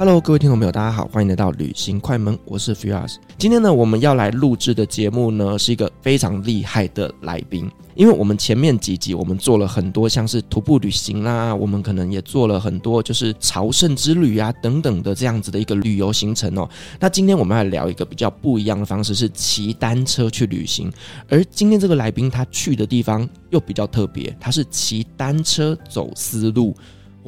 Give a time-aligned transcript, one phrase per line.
[0.00, 3.16] Hello，各位听众朋友，大家好，欢迎来到旅行快门，我是 Firas。
[3.36, 7.68] 今天呢，我们要来录制的节目呢，是一个非常厉害的来宾。
[7.96, 16.68] 因为我们前面几集我们做了很多像是徒步旅行啦，我们可能也做了很多就是朝圣之旅啊等等的这样子的一个旅游行程哦。
[17.00, 20.88] 那今天我们要来聊一个比较不一样的方式，是骑单车去旅行。
[21.28, 26.72] 而今天这个来宾他去的地方又比较特别，他是骑单车走丝路。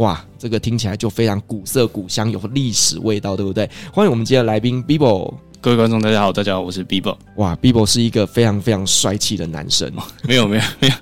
[0.00, 3.68] 哇，这个听起来就非常古色古香，有历史味道，对不对？
[3.92, 5.34] 欢迎我们今天的来宾 Bibo。
[5.60, 7.14] 各位观众，大家好，大家好，我是 Bibo。
[7.36, 9.92] 哇，Bibo 是一个非常非常帅气的男生。
[10.24, 10.94] 没有，没有，没有。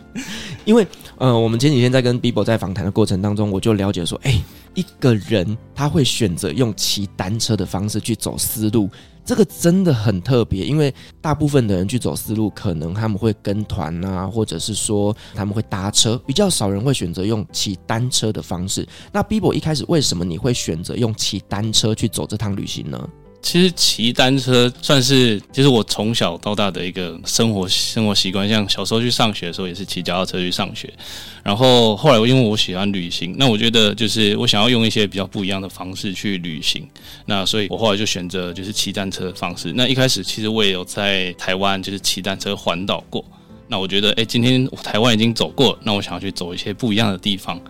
[0.64, 0.84] 因为
[1.18, 4.40] 呃，我们前几天在跟 Bibo 在访谈的过程当中，我就了解说，哎，
[4.74, 8.88] 一个人他会选择用骑单车的方式去走丝路，
[9.24, 10.64] 这个真的很特别。
[10.64, 18.86] 因为大部分的人去走丝路，可能他们会跟团啊，或者是说他们会搭车，比较少人会选择用骑单车的方式。
[19.10, 23.08] 那 Bibo 一开始为什么你会选择用骑单车去走这趟旅行呢？
[23.40, 28.48] 其实骑单车算是，就是我从小到大的一个生活生活习惯。
[28.48, 30.92] 像小时候去上学的时候，也是骑脚踏车去上学。
[31.42, 36.86] 然后后来，因为我喜欢旅行，那我觉得就是我想要用一些比较不一样的方式去旅行。
[37.26, 39.72] 那所以我后来就选择就是骑单车的方式。
[39.72, 43.24] 那一开始其实我也有在台湾就是骑单车环岛过。
[43.68, 47.60] 那我觉得，哎，今天台湾已经走过，那我想要去走一些不一样的地方。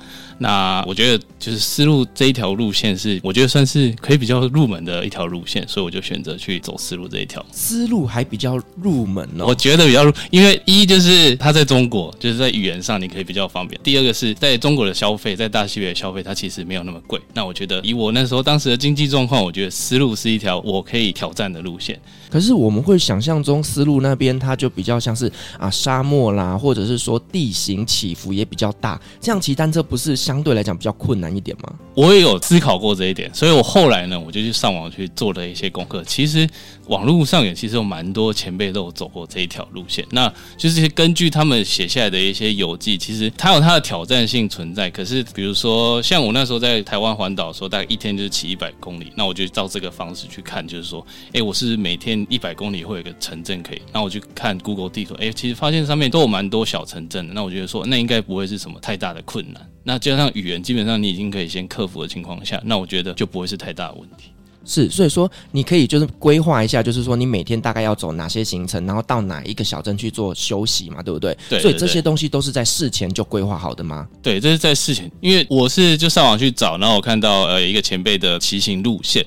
[0.40, 7.44] 那我觉得就是丝路这一条路线是，我觉得算是可以比较入门的一条路线，所以我就选择去走丝路这一条。
[7.50, 13.80] 丝路还比较入门哦，我觉得比较入，因为一就是它在中国，就是在语言上你可以比较方便。
[13.82, 17.20] 第二个是在中国的消费，在大西北的消费，它其实没有那么贵。
[17.34, 22.00] 那我觉得以我那时候当时的经济状况，我觉得丝路是一条我可以挑战的路线。
[22.30, 30.18] 可是我们会想象中丝路那边它就比较像是啊沙漠啦，或者是说地形起伏也比较大，这样骑单车不是？
[30.18, 31.72] 相对来讲比较困难一点吗？
[31.94, 36.02] 我也有思考过这一点，所以我后来呢，我就去上网去做了一些功课。
[36.04, 36.48] 其实
[36.88, 44.90] 网络上也其实有蛮多前辈都有走过这一条路线，那就是根据他们写下来的一些游记，其实它有它的挑战性存在。
[44.90, 59.70] 可是比如说像我那时候在台湾环岛的时候，大概一天就是骑一百公里，那我就照这个方式去看，就是说，哎，我是每天一百公里会有一个城镇可以，那我去看 Google 地图，哎，其实发现上面都有蛮多小城镇的，那我觉得说那应该不会是什么太大的困难。
[59.84, 64.30] 那加上语言，基本上你已经可以先克服的情况下，那我觉得就不会是太大的问题。
[64.68, 71.34] 是，所以说你可以就是规划一下，就是说你每天大概要走哪些行程，然后到哪一个小镇去做休息嘛，对不对？
[71.58, 74.06] 所以这些东西都是在事前就规划好的吗？
[74.22, 79.24] 对，这是在事前，因为我是就上网去找，然后我看到呃一个前辈的骑行路线。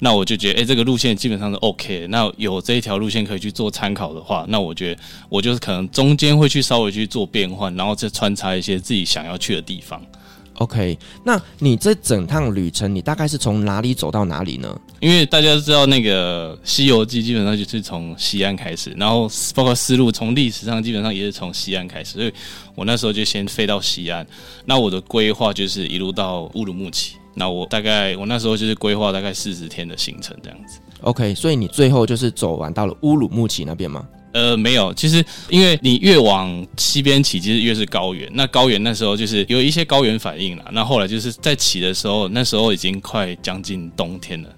[0.00, 2.06] 那我就觉得，哎、欸，这个路线基本上是 OK。
[2.08, 5.00] 那有这一条路线可以去做参考的话，那我觉得
[5.30, 10.02] 我就是可能中间会去稍微去做变换，然后再穿插一些自己想要去的地方。
[10.58, 14.80] OK，那你这整趟旅程，你大概是从哪里走到哪里呢？
[15.00, 22.32] 因为大家都知道，那个《西游记》基本上就是从西安开始，然后包括丝路，从历史上基本上也是从西安开始，所以
[22.76, 24.24] 我那时候就先飞到西安。
[24.64, 27.16] 那我的规划就是一路到乌鲁木齐。
[27.34, 30.78] 那我大概我那时候就是规划大概四十天的行程这样子。
[31.00, 34.06] OK，所以你最后就是走完到了乌鲁木齐那边吗？
[34.34, 38.28] 呃，没有，其实因为你越往西边起，其实越是高原。
[38.34, 40.64] 那高原那时候就是有一些高原反应了。
[40.72, 44.48] 那后来就是在起的时候，那时候已经快将近冬天了。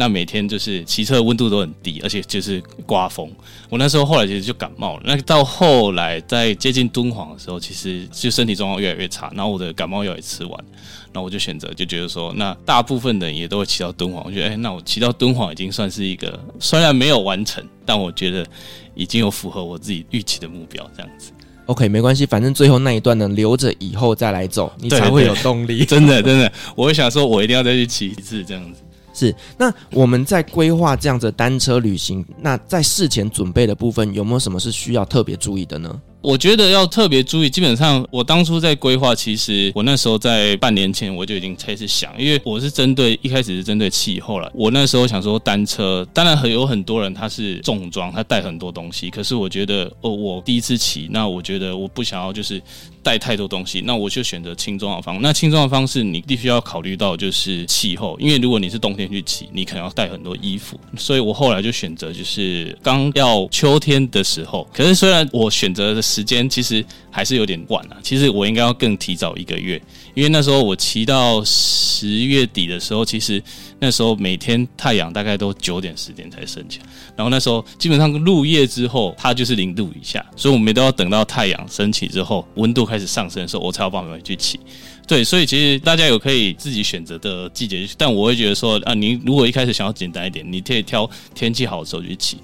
[0.00, 3.28] 那每天就是骑车温度都很低，而且就是刮风。
[3.68, 5.02] 我那时候后来其实就感冒了。
[5.04, 9.28] 那到后来在接近敦煌的时候，其实就身体状况越来越差。
[9.34, 10.64] 然后我的感冒药也吃完，
[11.12, 14.22] 然后我就选择就觉得说，那大部分的人也都会骑到敦煌。
[14.24, 18.46] 我觉得，哎、欸，那我骑到敦煌已经算是一个，虽然没有完成，但我觉得
[18.94, 20.88] 已经有符合我自己预期的目标。
[20.96, 21.32] 这样子
[21.66, 25.82] ，OK，没关系，反正最后那一段呢，留着以后再来走，你才会有动力。
[25.86, 28.80] 真的，真的，我会想说，我一定要再去骑一次这样子。
[29.18, 36.00] 是，那我们在规划这样子单车旅行，那在事前准备的部分有没有什么是需要特别注意的呢？
[36.20, 37.48] 我觉得要特别注意。
[37.48, 44.50] 基本上，我当初在规划，其实我那时候在半年前我就已经开始想，因为我是针对一开始是针对气候了。
[44.54, 49.10] 我那时候想说单车，当然很有很多人他是重装，他带很多东西。
[49.10, 52.60] 可是我觉得，哦，我第一次骑，那我觉得我不想要就是
[53.02, 55.20] 带太多东西，那我就选择轻装的方。
[55.20, 60.78] 那轻装的方式，你必须要考虑到就是气候，因为如果你是冬天去骑，你可能要带很多衣服。
[60.96, 64.68] 所以我后来就选择就是刚要秋天的时候。
[64.72, 66.84] 可是虽然我选择的时间其实
[67.18, 69.74] 还是有点晚了，其实我应该要更提早一个月，
[70.14, 73.42] 因为那时候我骑到十月底的时候，其实
[73.80, 76.78] 那时候每天太阳大概都九点十点才升起，
[77.16, 84.60] 然后那时候基本上入夜之后它就是零度以下，所以我们都要等到太阳升起之后，温度开始上升的时候，我才有办法去骑。
[85.08, 92.36] 对，所以其实大家有可以自己选择的季节，但我会觉得说啊，你如果一开始想要简单一点，你可以挑天气好的时候去骑。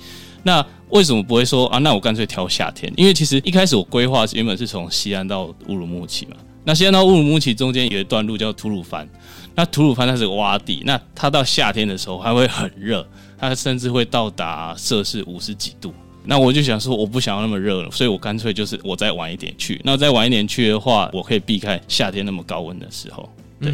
[0.47, 1.79] 那为什么不会说啊？
[1.79, 6.37] 那我干脆挑夏天，因为其实一开始我规划原本是从西安到乌鲁木齐嘛。
[6.63, 9.09] 那西安到乌鲁木齐中间有一段路叫吐鲁番，
[9.57, 13.05] 那吐鲁番它是个洼地，那它到夏天的时候还会很热，
[13.37, 15.93] 它甚至会到达摄氏五十几度。
[16.25, 19.81] 那我就想说，我不想要那么热了，所以我干脆就是我再晚一点去。
[19.85, 23.29] 那再晚一点去的话，我可以避开夏天那么高温的时候。
[23.61, 23.73] 对，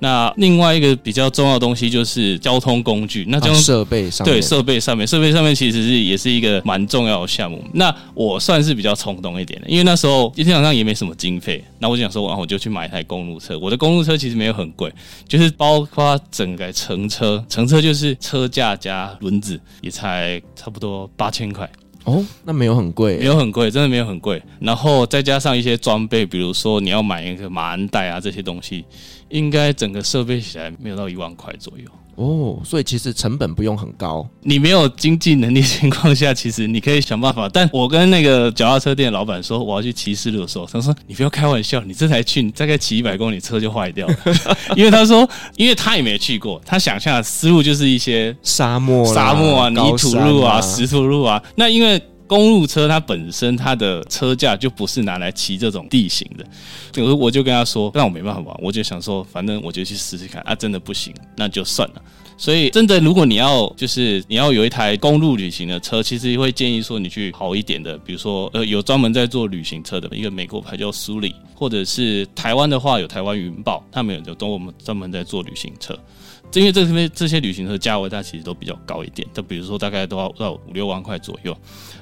[0.00, 3.24] 那另外一个比较重要的东西就是交通工具。
[3.28, 7.64] 那交通设备上面，对设备上面，设备上面其实是也是一个蛮重要的项目。
[7.72, 11.64] 那我算是比较冲动一点的，因为那时候一天晚上也没什么经费。
[11.78, 13.58] 那我就想说，啊我就去买一台公路车。
[13.58, 14.92] 我的公路车其实没有很贵，
[15.26, 21.68] 就是包括整个乘车，乘车就是车架加轮子，也才差不多八千块。
[22.04, 24.42] 哦，那没有很贵，没有很贵，真的没有很贵。
[24.60, 28.84] 然后再加上一些装备，比如说你要买一个马鞍带啊，这些东西，
[29.28, 31.84] 应该整个设备起来没有到一万块左右。
[32.16, 34.26] 哦，所以其实成本不用很高。
[34.42, 37.48] 你没有经济能力情况下，其实你可以想办法。
[37.48, 44.16] 但我跟那个脚踏车店老板说，我要去骑丝路的时候，他说：“你不要开玩笑，你这台去，你大概 骑一百公里车就坏掉了。”
[44.76, 51.42] 因为他说，因为他也没去过，他想象的丝路就是一些沙漠、沙漠啊、泥土路啊、啊石头路啊。
[51.56, 52.00] 那因为
[52.32, 56.46] 公路车它本身它的车架就不是拿来骑这种地形的，
[56.94, 62.00] 所以我就跟他说，那我没办法玩，我就想说，反正我就去试试看啊，真的不行，那就算了。
[62.38, 75.96] 所以真的，如果你要就是你要有一台公路旅行的车，其实会建议说你去好一点的，比如说呃有专门在做旅行车的一个美国牌叫苏里，或者是台湾的话有台湾云豹，他们有都我们专门在做旅行车。
[76.60, 81.56] 因为这边这些旅行车价位它其实都比较高一点，就比如说大概都要到五六万块左右。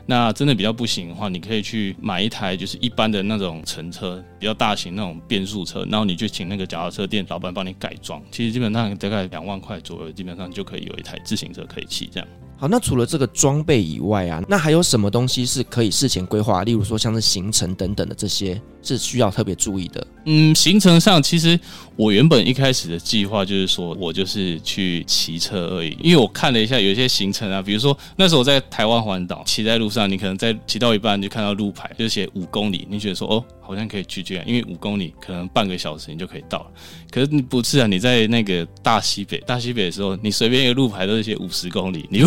[0.06, 8.20] 那真的比较不行的话，你可以去买一台就是一般的那种乘车，比较大型那种变速车，然后你就请那个脚踏车店老板帮你改装。
[8.32, 12.28] 其实基本上大概两万块左右，基本上就可以有一台自行车可以骑这样。
[12.56, 16.62] 好，那除了这个装备以外啊，那还有什么东西是可以事前规划？
[16.62, 20.06] 例如说像是行程等等的这些，是需要特别注意的。
[20.26, 21.58] 嗯，行程上其实
[22.00, 33.44] 我原本一开始的计划就是说我就是去骑车而已，因为我看了一下有一些行程啊，比如说那时候我在台湾环岛，骑在路上，你可能在骑到一半就看到路牌，就写五公里，你觉得说哦。
[33.70, 36.66] 好像可以去这样，因为五公里可能半个小时你就可以到了。
[37.08, 42.18] 可是你不是啊，你在那个大西北，大西北的时候，你随便一个路牌都是写五十公里，你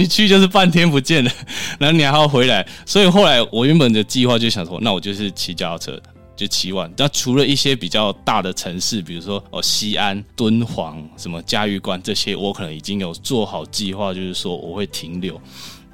[0.00, 1.30] 你去就是半天不见了，
[1.78, 2.66] 然后你还要回来。
[2.84, 5.98] 所以后来我原本的计划就想说，那我就是骑脚踏车
[6.36, 6.92] 就七万。
[6.96, 15.40] 那除了一些比较大的城市，比如说哦西安、敦煌、什么嘉峪关这些，我可能已经有做好计划，就是说我会停留。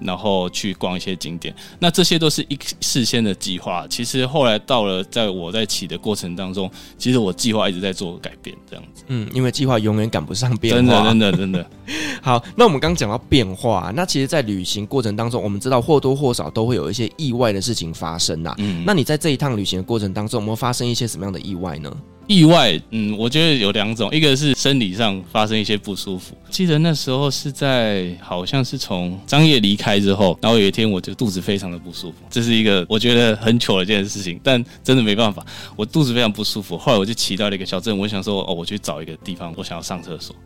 [0.00, 3.86] 然后去逛一些景点，那这些都是一事先的计划。
[3.88, 9.04] 其实后来到了，在我在起的过程当中，其实我计划一直在做改变，这样子。
[9.08, 10.80] 嗯，因为计划永远赶不上变化。
[10.80, 11.70] 真的，真的，真的。
[12.22, 18.54] 好，那我们刚讲到变化，那其实，在旅行过程当中，我们知道或多或少都会有一些意外的事情发生呐。
[18.58, 21.90] 嗯，那你在这一趟旅行的过程当中，有没有发生一些什么样的意外呢？
[22.30, 26.36] 意外，嗯，我觉得有两种，一个是生理上发生一些不舒服。
[26.48, 35.44] 记得那时候是在好像是从张掖离开之后，然后有一天我就肚子非常的不舒服，这是一个我觉得很糗的一件事情，但真的没办法，
[35.74, 36.78] 我肚子非常不舒服。
[36.78, 40.36] 后来我就骑到了一个小镇，我想说哦，我去找一个地方，我想要上厕所。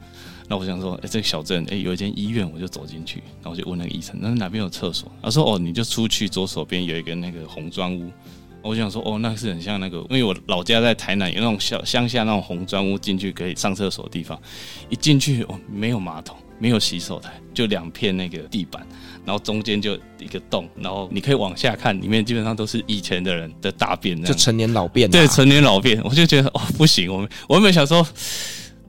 [0.48, 5.10] 那我想说，哎，这个小镇，哎，有一间医院，我就走进去，然后我就问那个医生，那哪边有厕所？
[5.22, 8.10] 他说哦，你就出去左手边有一个那个红砖屋。
[8.64, 14.40] 我想说，哦，那是很像那个，因为我老家在台南，有那种小乡下那种红砖屋，进去可以上厕所的地方。
[14.88, 18.84] 一进去，哦，没有马桶，没有洗手台，就两片那个地板，
[19.22, 25.10] 然后中间就一个洞，然后你可以往下看，里面基本上都是以前的人的大便，就成年老便。
[25.10, 28.06] 对，成年老便，我就觉得哦，不行，我们我原本想说，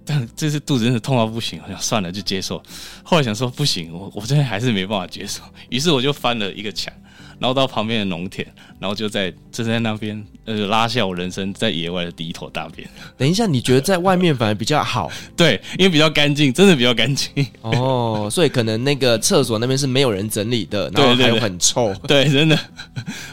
[0.06, 2.64] 但这次肚子真的痛到不行，我想算了，就接受。
[3.04, 6.94] 后来想说不行，我我真的还是没办法接受，于是我就翻了一个墙。
[7.40, 8.48] 然后到旁边的农田，
[8.80, 12.88] 然后就在就在那边呃拉下我人生在野外的第一坨大便。
[13.18, 15.12] 等一下，你觉得在外面反而比较好？
[15.36, 17.46] 对，因为比较干净，真的比较干净。
[17.62, 21.94] 哦，所以可能那个厕所那边是没有人整理的，然后还有很臭。
[22.08, 22.58] 对，真的。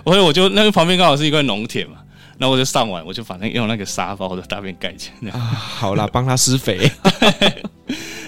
[0.05, 1.97] 所以我就那个旁边刚好是一块农田嘛。
[2.39, 5.31] 然后我就上完，我就反正用那个沙包的大便盖起来。
[5.31, 6.91] 啊，好啦，帮他施肥。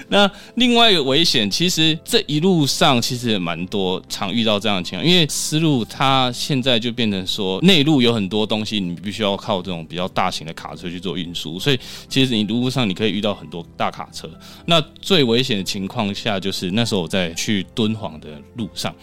[0.08, 5.06] 那另外一个危险，其实这一路上其实也蛮多，常遇到这样的情况。
[5.06, 14.30] 因为丝路它现在就变成说，内陆有很多东西，你必须要靠这种比较大型的卡车去做运输，所以其实你路上你可以遇到很多大卡车。
[14.66, 18.94] 那最危险的情况下，就是那时候我在去敦煌的路上。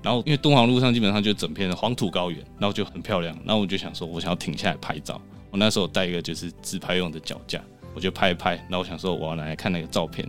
[0.00, 3.36] 然后，因为敦煌路上基本上就整片黄土高原，然后就很漂亮。
[3.44, 5.20] 然后我就想说，我想要停下来拍照。
[5.50, 7.60] 我那时候带一个就是自拍用的脚架，
[7.94, 8.54] 我就拍一拍。
[8.68, 10.28] 然后我想说，我要拿来看那个照片。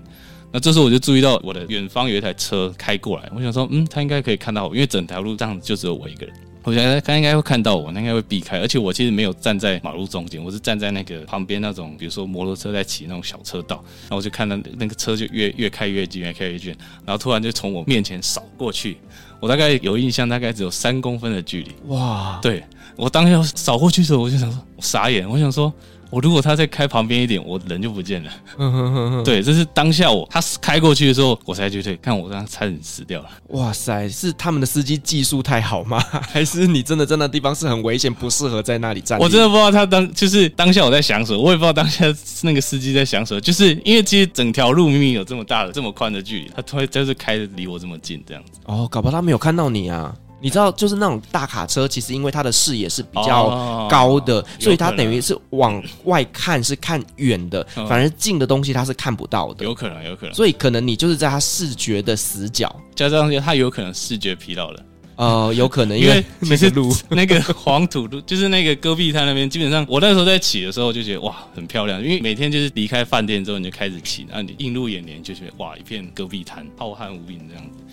[0.51, 6.35] 那这时候我就注意到我的远方有一台车开过来，我想说，嗯，他应该可以看到我，因为整条路这样子就只有我一个人。
[6.63, 8.59] 我想他应该会看到我，那应该会避开。
[8.59, 13.77] 而且我其实没有站在马路中间，我是站在那个旁边那种，比如说摩托车在骑那种小车道。
[14.01, 16.75] 然后我就看到那个车就越越开越近，越开越近，
[17.05, 18.97] 然后突然就从我面前扫过去。
[19.39, 21.71] 我大概有印象，大概只有三公分的距离。
[21.87, 22.39] 哇！
[22.41, 22.63] 对，
[22.97, 25.27] 我当要扫过去的时候，我就想说，我傻眼。
[25.27, 25.73] 我想说，
[26.09, 28.31] 我如果他再开旁边一点，我人就不见了。
[28.57, 29.23] 嗯哼哼哼。
[29.23, 33.29] 对，这是当下我他开过去的时候，我才觉得，看我刚刚差点死掉了。
[33.49, 35.99] 哇塞，是他们的司机技术太好吗？
[36.31, 39.19] 还是你真的在那地方是很危险，不适合在那里站？
[39.19, 42.05] 我真的不知道他当就是当下我在想什么，我也不知道当下
[42.41, 43.39] 那个司机在想什么。
[43.39, 48.59] 就是因为其实整条路明明有这么大的、这么宽的距离，他突然就是开的离我这么近，这样子。
[48.65, 50.15] 哦，搞不好他没有看到你啊。
[50.41, 59.65] 你知道，就是那种大卡车，其实因为它的视野是比较高的，哦、所以它等于是往外看是看远的，嗯、反而近的东西它是看不到的。
[59.65, 60.34] 有可能，有可能。
[60.36, 64.84] 所以可能你就是在它视觉的死角，加上它有可能视觉疲劳了。
[65.17, 72.01] 呃，有可能，因为每次路 那个黄土路，就是那个戈壁滩那边，基本上我那时候在骑的时候就觉得哇，很漂亮。
[72.01, 77.84] 因为每天就是离开饭店之后你就开始骑，那你映入眼帘就觉得哇，一片戈壁滩，浩瀚无垠这样子。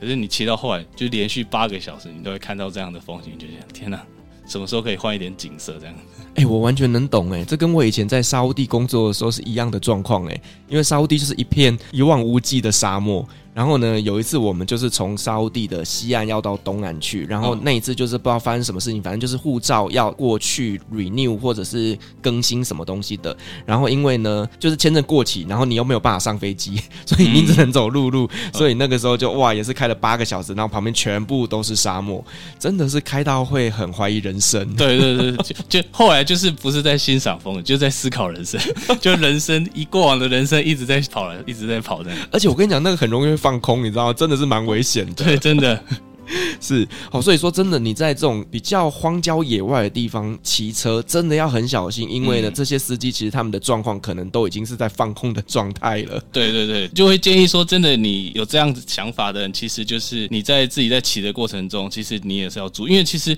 [0.00, 4.00] 可是你骑到后来，就连续八个小时，你都会看到这样的风景，就想天哪，
[4.46, 5.94] 什么时候可以换一点景色这样？
[6.34, 13.26] 哎、我完全能懂哎、这跟我以前在沙乌地工作的时候是一样的状况哎，因为沙乌地就是一片一望无际的沙漠。
[13.54, 23.34] 然后呢，有一次我们就是从沙乌地的西岸要到东岸去，然后那一次就是不知道发生什么事情，反正就是护照要过去 renew 或者是更新什么东西的。
[23.64, 28.28] 然后因为呢，就是签证过期，然后你又没有办法上飞机， 所以你只能走陆路。
[28.52, 32.24] 所以那个时候就哇，也是开了八个小时，然后旁边全部都是沙漠，
[32.58, 34.74] 真的是开到会很怀疑人生。
[34.74, 38.60] 对 对对，就就后来就是不是在欣赏风景，就在思考人生，
[39.00, 42.10] 就人生一过往的人生一直在跑了，一直在跑的。
[42.32, 43.43] 而且我跟你讲，那个很容易。
[43.44, 44.12] 放空，你知道吗？
[44.14, 45.22] 真的是蛮危险的。
[45.22, 45.78] 对，真的
[46.58, 47.20] 是好。
[47.20, 56.18] 所以说，真的你在这种比较荒郊野外的地方骑车，真的要很小心，因为呢，嗯、这些司机其实他们的状况可能都已经是在放空的状态了。
[56.32, 63.36] 对对对，就会建议说，真的，你有这样子想法的人，其实就是你在自己在骑的过程中，其实你也是要注意，因为其实。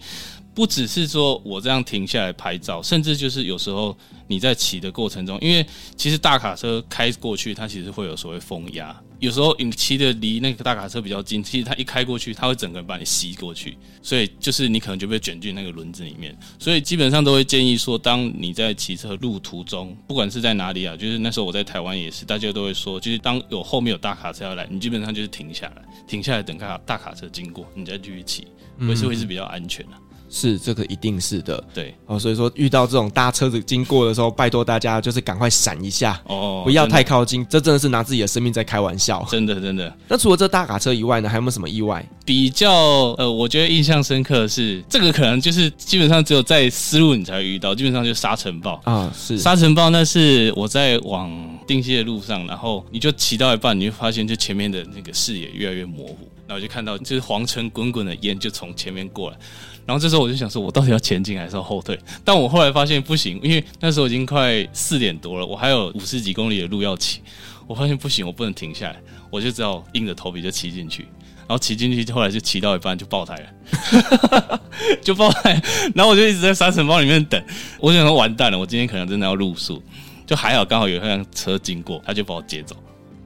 [0.56, 3.94] 不只是说我这样停下来拍照，甚至就是有时候
[4.26, 5.64] 你在骑的过程中，因为
[5.96, 8.98] 其实大卡车开过去，它其实会有所谓风压。
[9.18, 16.34] 有时候你骑的离那个大卡车比较近，其实它一开过去，它会整个把你吸过去，所以就是你可能就被卷进那个轮子里面。
[16.58, 28.46] 所以基本上都会建议说，当你在骑车路途中，不管是在哪里啊，就是那时候我在台湾也是，大家都会说，就是当有后面有大卡车要来，你基本上就是停下来，停下来等卡大卡车经过，你再继续骑，
[28.80, 29.92] 会是会是比较安全的。
[30.28, 39.92] 是这个一定是的，对哦，所以说遇到这种大车子经过的时候，拜托大家就是赶快闪一下哦，不要太靠近，这真的是拿自己的生命在开玩笑，真的真的。
[40.08, 42.06] 那除了这大卡车以外呢，还有没有什么意外？
[42.24, 42.72] 比较
[43.18, 49.90] 呃，我觉得印象深刻的是这个，可能就是基本上只有在丝路你才会遇到，基本上就是沙尘暴啊，是沙尘暴。
[49.90, 51.30] 那是我在往
[51.66, 59.38] 定西的路上，然后你就骑到一半，你就发现就前面的那个视野越来越模糊，然后就看到就是黄尘滚滚的烟就从前面过来。
[59.84, 61.98] 然后这时候我就想说，我到底要前进还是要后退？
[62.24, 67.20] 但我后来发现不行，因为那时候已经快四点多了，我还有五十几公里的路要骑。
[67.66, 68.96] 我发现不行，我不能停下来，
[69.30, 71.02] 我就只好硬着头皮就骑进去。
[71.48, 74.60] 然后骑进去，后来就骑到一半就爆胎了，
[75.00, 75.62] 就爆胎。
[75.94, 77.40] 然后我就一直在沙尘暴里面等。
[77.78, 79.80] 我想说完蛋了，我今天可能真的要露宿。
[80.26, 82.76] 就还好，刚好有一辆车经过，他就把我接走。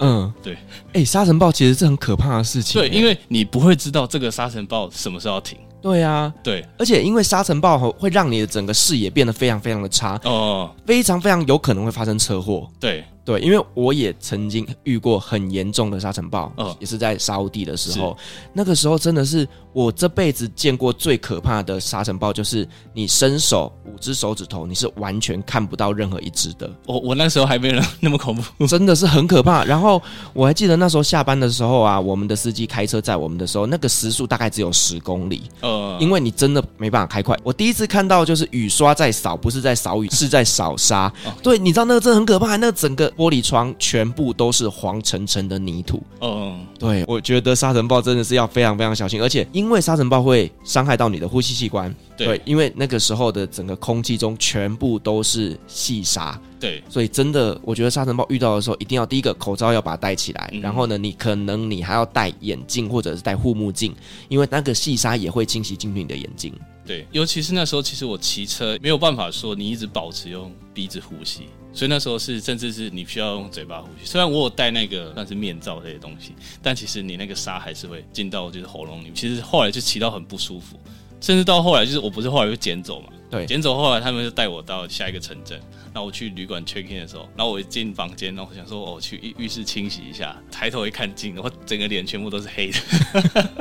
[0.00, 0.58] 嗯，对。
[0.92, 2.80] 哎，沙尘暴其实是很可怕的事情。
[2.80, 5.56] 对，因为你不会知道这个沙尘暴什么时候要停。
[5.82, 12.68] 对啊，对，而且因为沙尘暴会让你的整个视野变得非常非常的差哦，非常非常有可能会发生车祸。
[12.78, 18.16] 对对，因为我也曾经遇过很严重的沙尘暴，哦、也是在沙乌地的时候，
[18.52, 26.68] 那个时候真的是我这辈子见过最可怕的沙尘暴，就是你伸手五只手指头，你是完全看不到任何一只的。
[26.86, 29.64] 我我那时候还没有 那么恐怖，真的是很可怕。
[29.64, 37.38] 然后我还记得那时候下班的时候啊，我们的司机开车载我们的时候，那个时速大概只有十公里，呃，因为你真的没办法开快。
[37.44, 41.06] 我第一次看到就是雨刷在扫，不是在扫雨，是在扫沙。
[41.24, 46.02] 哦、对，你知道那个真的很可怕，那个整个玻璃窗全部都是黄澄澄的泥土。
[46.22, 51.94] 嗯，对，我觉得沙尘暴真的是要非常非常小心，而且因为沙尘暴会伤害到你的呼吸器官。
[52.26, 56.38] 对，对，因为那个时候的整个空气中全部都是细沙。
[56.58, 63.94] 对，所以真的，我觉得沙尘暴遇到的时候，一定要第一个口罩要把它戴起来，嗯、然后呢，你可能你还要戴眼镜或者是戴护目镜，
[64.28, 66.52] 因为那个细沙也会侵袭进去你的眼睛。
[66.86, 74.04] 对，尤其是那时候，其实我骑车没有办法说你一直保持用鼻子呼吸，所以那时候是甚至是你需要用嘴巴呼吸。
[74.04, 79.14] 虽然我有戴那个算是面罩这些东西，但其实你那个沙还是会进到就是喉咙里面。
[79.14, 80.78] 其实后来就骑到很不舒服，
[81.20, 83.08] 甚至到后来就是我不是后来就捡走嘛。
[83.30, 85.60] 对，捡走后来，他们就带我到下一个城镇。
[85.92, 90.36] 然后我去旅馆 check in 的时候，然后我一进房间，然后我想说，我、哦、去浴浴室清洗一下。
[90.50, 92.78] 抬头一看镜，然后整个脸全部都是黑的。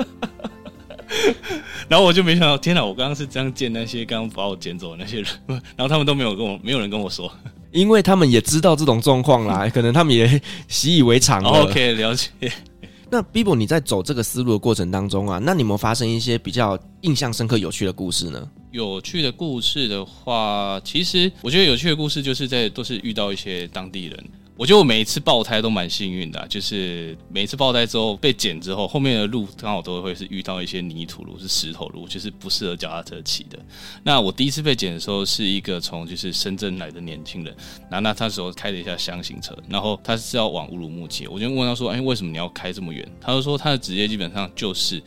[1.87, 2.85] 然后我就没想到，天哪！
[2.85, 5.27] 我刚刚是这样见那些刚刚把我捡走的那些人，
[5.75, 7.31] 然后他们都没有跟我，没有人跟我说，
[7.71, 11.49] 因为他们也知道这种状况啦，可能他们也习以为常了。
[11.63, 12.29] OK，了解。
[13.11, 18.47] 那 Bibo，你在走这个思路的过程当中啊，那你有没有发生一些比较印象深刻、有趣的故事呢？
[18.71, 24.25] 有趣的故事的话，其实我觉得有趣的故事就是在都是遇到一些当地人。
[24.59, 33.57] 我觉得我每一次爆胎都蛮幸运的，就是每一次爆胎之后被捡之后，后面的路刚好都会是遇到一些泥土路，是石头路，就是不适合脚踏车骑的。
[34.03, 45.01] 那我第一次被捡的时候，是一个从就是深圳来的年轻人，然后那他时候开了一下厢型车，然后他是要往乌鲁木齐，我就问他说：“哎，为什么你要开这么远？”他就说他的职业基本上就是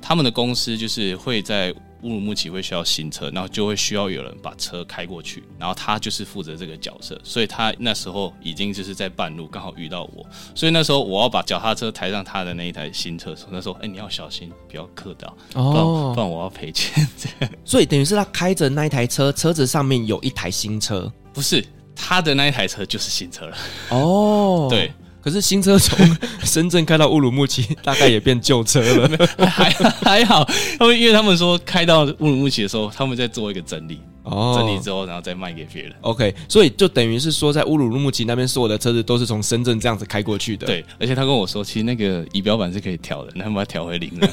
[0.00, 1.74] 他们的公司就是会在。
[2.02, 23.56] 乌鲁木齐会需要新车，然后就会需要有人把车开过去，然后他就是负责这个角色，所以他那时候已经就是在半路刚好遇到我，所以那时候我要把脚踏车抬上他的那一台新车的时候，那时候：“哎，你要小心，不要磕到，哦，不然我要赔钱。”这样，所以等于是他开着那一台车，车子上面有一台新车，不是他的那一台车就是新车了。
[23.90, 24.92] 哦， 对。
[25.22, 25.98] 可是新车从
[26.42, 29.08] 深圳开到乌鲁木齐，大概也变旧车了。
[29.46, 29.70] 还
[30.02, 30.44] 还好，
[30.78, 35.92] 他们因为他们说开到乌鲁木齐的时候，他们在做一个整理，哦，整理之后然后再卖给别人。
[36.00, 40.66] OK，所以就等于是说，在乌鲁木齐那边所有的车子都是从深圳这样子开过去的。
[40.66, 44.28] 对，而且他跟我说，其实那个仪表板是可以调的，那他们把它调回零了。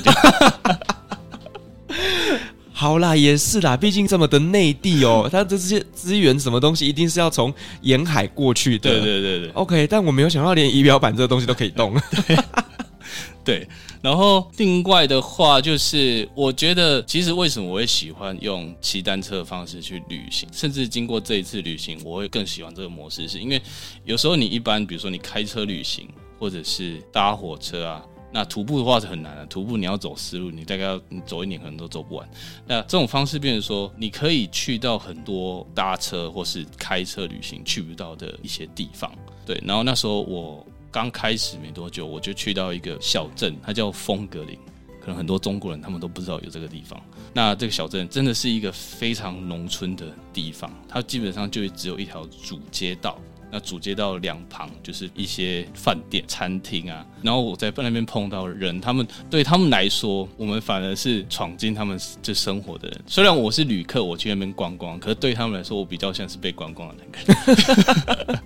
[2.79, 8.89] 好啦，也是啦，毕竟这么的内地哦， 它这些资源什么东西一定是要从沿海过去的。
[8.89, 9.49] 对对对对。
[9.49, 11.93] OK，但我没有想到连仪表板这个东西都可以动。
[12.25, 12.37] 对。
[13.43, 13.67] 对，
[14.01, 23.59] 然后另外的话就是，我觉得其实为什么我会喜欢用骑单车的方式去旅行，甚至经过这一次旅行，我会更喜欢这个模式，是因为
[24.05, 28.01] 有时候你一般比如说你开车旅行，或者是搭火车啊。
[28.31, 32.29] 那徒步的话是很难的，徒步你要走丝路，你大概要你走一年可能都走不完。
[32.67, 39.11] 那这种方式变成说，你可以去到很多搭车或是开车旅行去不到的一些地方。
[39.45, 44.57] 对，然后那时候我刚开始没多久，我就去到一个小镇，它叫风格林，
[45.01, 47.01] 可能很多中国人他们都不知道有这个地方。
[47.33, 53.19] 那这个小镇真的是一个非常农村的地方，它基本上就只有一条主街道。
[53.51, 63.01] 那主街道两旁就是一些饭店、餐厅啊，然后我在那边碰到人，他们对他们来说，我们反而是闯进他们这生活的人。
[63.07, 68.39] 虽然我是旅客，我去那边观光，可是对他们来说，我比较像是被观光的那个人。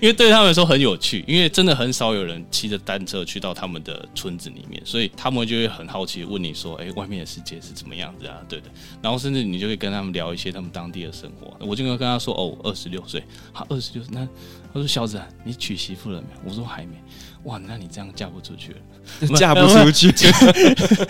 [0.00, 8.70] 因为对他们来说很有趣，因为真的很少有人骑着单车去到他们的村子里面，所以他们就会很好奇问你说：“哎，外面的世界是怎么样子啊？”对的，
[9.02, 11.56] 然后甚至你就会跟他们聊一些他们当地的生活。
[11.66, 14.26] 我就跟他说：“哦，二十六岁，他，二十六岁。”那
[14.72, 16.94] 他说：“小子，你娶媳妇了没有？”我说：“还没。”
[17.44, 20.10] 哇，那你这样嫁不出去了， 嫁不出去，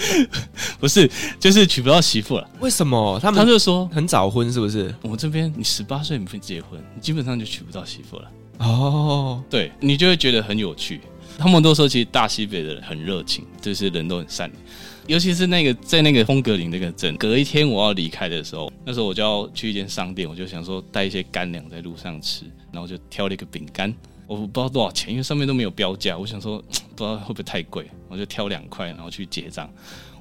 [0.78, 2.46] 不是，就是娶不到媳妇了。
[2.60, 3.18] 为什么？
[3.22, 4.94] 他们他就说很早婚，是不是？
[5.00, 8.30] 我这边你十八岁没结婚，你基本上就娶不到媳妇了。
[8.58, 11.00] 哦，对，你就会觉得很有趣。
[11.38, 14.62] 他们都说，其实大西北的人很热情，就是人都很善良。
[15.06, 23.94] 尤其是那个在那个风格林那个镇，隔一天我要离开的时候，那时候我就要去一间商店，我就想说带一些干粮在路上吃，然后就挑了一个饼干，
[24.26, 26.16] 我不知道多少钱，因为上面都没有标价。
[26.16, 26.58] 我想说
[26.96, 29.70] 不知道会不会太贵，我就挑两块，然后去结账。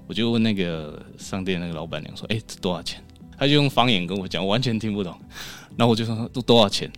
[0.05, 3.01] 我就问那个商店那个老板娘说：“哎，这多少钱？”
[3.39, 5.17] 他就用方言跟我讲，我完全听不懂。
[5.75, 6.91] 然后我就说：“都多少钱？”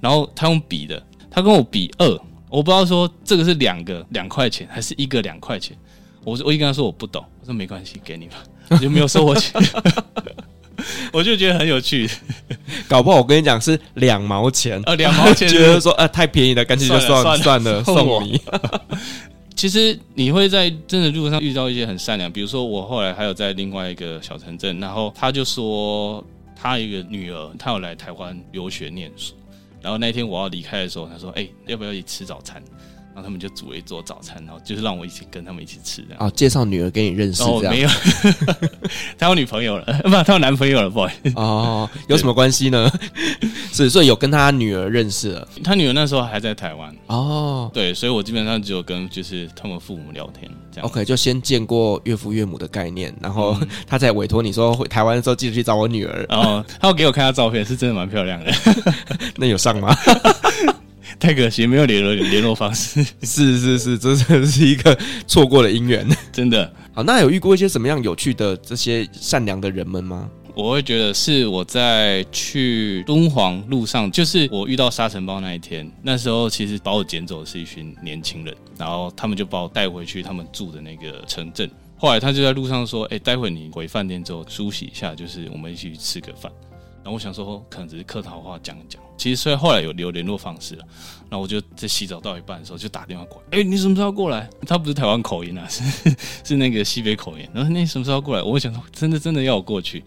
[0.00, 2.08] 然后他用比的，他跟我比二，
[2.48, 5.76] 我不知道说这个是两个两块钱还是一个两块钱。
[6.24, 8.36] 我我一跟他说我不懂，我说没关系，给你吧，
[8.70, 9.52] 我就没有收我钱。
[11.10, 12.08] 我就觉得很有趣，
[12.86, 18.40] 搞不好我跟你讲是两毛钱啊，两毛钱，觉得说啊太便宜了，干脆就算了算了，送你。
[19.54, 26.22] 其实你会在真的路上遇到一些很善良，比如说我后来还有在另外一个小城镇，然后他就说
[26.54, 29.32] 他一个女儿，她有来台湾留学念书，
[29.86, 32.60] 然后那天我要离开的时候，他说：“哎，要不要一起吃早餐？”
[33.16, 36.18] 然后他们就煮了一桌早餐，然后就是让我一起跟他们一起吃这样。
[36.20, 37.72] 哦，介绍女儿给你认识这样？
[37.72, 37.88] 没有，
[39.16, 41.32] 他有女朋友了，不，他有男朋友了，不好意思。
[41.36, 42.92] 哦， 有什么关系呢？
[43.72, 45.48] 是，所以有跟他女儿认识了。
[45.64, 46.94] 他女儿那时候还在台湾。
[47.06, 50.86] 哦，对，所以我基本上只有跟就是他们父母聊天这样。
[50.86, 56.26] OK，就先见过岳父岳母的概念，然后他再委托你说回台湾的时候记得去找我女儿。
[56.28, 58.52] 然后他要给我看他照片，是真的蛮漂亮的。
[59.36, 59.96] 那有上吗？
[61.18, 63.02] 太可惜，没有联络联络方式。
[63.22, 66.72] 是是是，这真的是一个错过的姻缘，真的。
[66.92, 70.28] 好，那有遇过一些什么样有趣的这些善良的人们吗？
[70.54, 81.70] 我会觉得是我在去敦煌路上，就是我遇到沙尘暴那一天，那时候其实把我捡走的是一群年轻人，然后他们就把我带回去他们住的那个城镇。
[81.98, 86.50] 后来他就在路上说：“哎，待会你回饭店之后梳洗一下，就是我们一起去吃个饭。”
[87.06, 89.00] 然后我想说，可能只是客套话讲一讲。
[89.16, 90.84] 其实虽然后来有留联络方式了，
[91.30, 93.60] 然后我就在洗澡到一半的时候就打电话过来。
[93.60, 94.50] 哎，你什么时候过来？
[94.66, 95.84] 他不是台湾口音啊，是
[96.42, 97.48] 是那个西北口音。
[97.54, 98.42] 然后你什么时候过来？
[98.42, 100.02] 我想说，真的真的要我过去。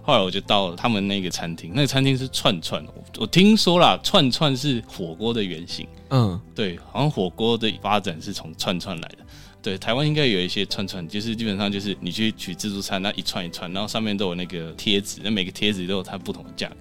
[0.00, 2.86] 后来我就到了他们那个餐厅，那个餐厅是串串。
[3.18, 5.84] 我听说啦，串串是火锅的原型。
[6.10, 9.18] 嗯，对，好像火锅的发展是从串串来的。
[9.64, 16.76] 对，台湾应该有一些串串，就是基本上就是你去取自助餐，那一串一串，然后上面都有那个贴纸，那每个贴纸都有它不同的价格。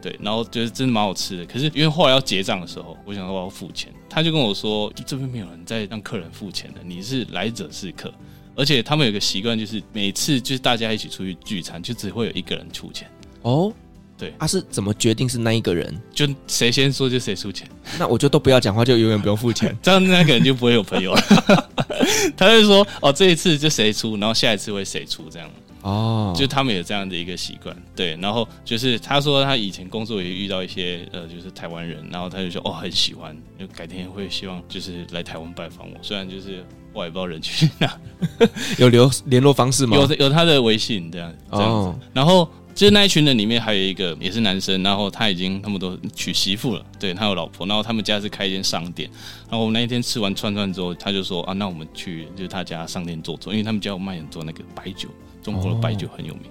[0.00, 1.44] 对，然后觉得真的蛮好吃的。
[1.44, 8.14] 可是因为后来要结账的时候，我想说我要付钱，他就跟我说这边没有人在让客人付钱的，你是来者是客。
[8.54, 13.10] 而且他们有个习惯，就是每次就是大家一起出去聚餐，就只会有一个人出钱。
[13.42, 13.72] 哦。
[14.16, 15.92] 对，他、啊、是怎么决定是那一个人？
[16.12, 17.68] 就谁先说就谁出钱。
[17.98, 21.70] 那我就都不要讲话，就永远不用付钱， 这样那个人就不会有朋友了。
[22.36, 25.48] 他就说：“哦，这一次就谁出，然后下一次会谁出，这样。”
[25.82, 27.76] 哦，就他们有这样的一个习惯。
[27.94, 38.00] 对，然后就是他说他以前工作也遇到一些呃，就是台湾人，然后他就说：“哦，很喜欢，就改天会希望就是来台湾拜访我。”虽然就是我也不知道人去哪，
[38.78, 39.96] 有留联络方式吗？
[39.96, 42.48] 有有他的微信这样这样子，哦、然后。
[42.74, 49.08] 就是那一群人里面还有一个也是男生，然后他已经他们都娶媳妇了，对，他有老婆，然后他们家是开一间商店，
[49.48, 55.08] 然后我们那一天吃完串串之后，他就说啊，那我们去就是他家商店坐坐，因为他们家有卖很多那个白酒，
[55.40, 56.50] 中国的白酒很有名，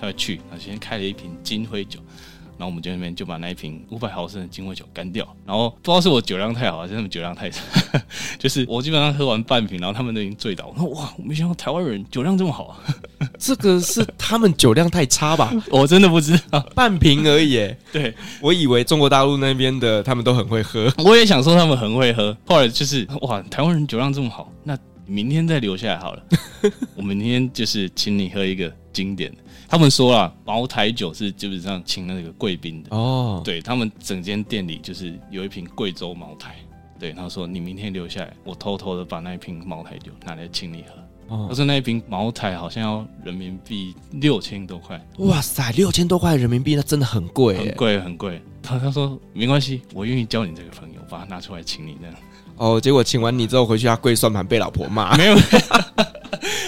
[0.00, 2.00] 他会去，他先开了一瓶金辉酒。
[2.58, 7.62] 然后我们就那边就把那一瓶五百毫升的金威酒干掉，然后不知道是我酒量太好，还是他们酒量太差，
[8.38, 10.66] 就是我基本上喝完半瓶，然后他们都已经醉倒。
[10.66, 12.76] 我说哇，我没想到台湾人酒量这么好啊！
[13.38, 15.52] 这个是他们酒量太差吧？
[15.70, 17.72] 我真的不知道，半瓶而已。
[17.92, 22.36] 对，我以为中国大陆那边的他们都很会喝，我也想说他们很会喝。
[22.46, 26.22] 后来就是哇，台湾人酒量这么好，那明天再留下来好了。
[26.96, 29.38] 我们明天就是请你喝一个经典的。
[29.68, 33.42] 他们说了，茅台酒是基本上请那个贵宾的哦。
[33.44, 36.56] 对，他们整间店里就是有一瓶贵州茅台。
[36.98, 41.36] 对，他说你明天留下来，我偷偷的把那一瓶茅台酒拿来请你喝。
[41.36, 44.98] 哦，他说那一瓶茅台好像要人民币六千多块。
[45.18, 48.40] 哇塞，六千多块人民币，那真的很贵，很贵，很贵。
[48.62, 52.14] 他他说没关系，我愿意交你这个朋友，把它拿出来请你这样。
[52.56, 55.14] 哦，结果请完你之后回去，他跪算盘被老婆骂。
[55.18, 55.36] 没有。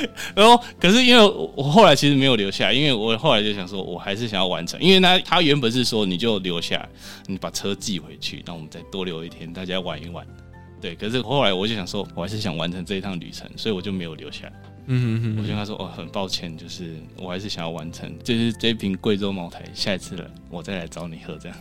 [0.34, 1.22] 然后，可是因为
[1.54, 6.88] 我后来其实没有留下来，因为我后来就想说，我还是想要完成，因为他他原本是说你就留下来，
[7.26, 10.26] 你把车寄回去，那我们再多留一天，大家玩一玩。
[10.80, 14.52] 对，可是后来我就想说，我还是想完成这一趟旅程，所以我就没有留下来。
[14.86, 21.58] 嗯哼哼，我就跟他说，哦，很抱歉，就是我还是想要完成，就是这一瓶贵州茅台，下一次了我再来找你喝这样。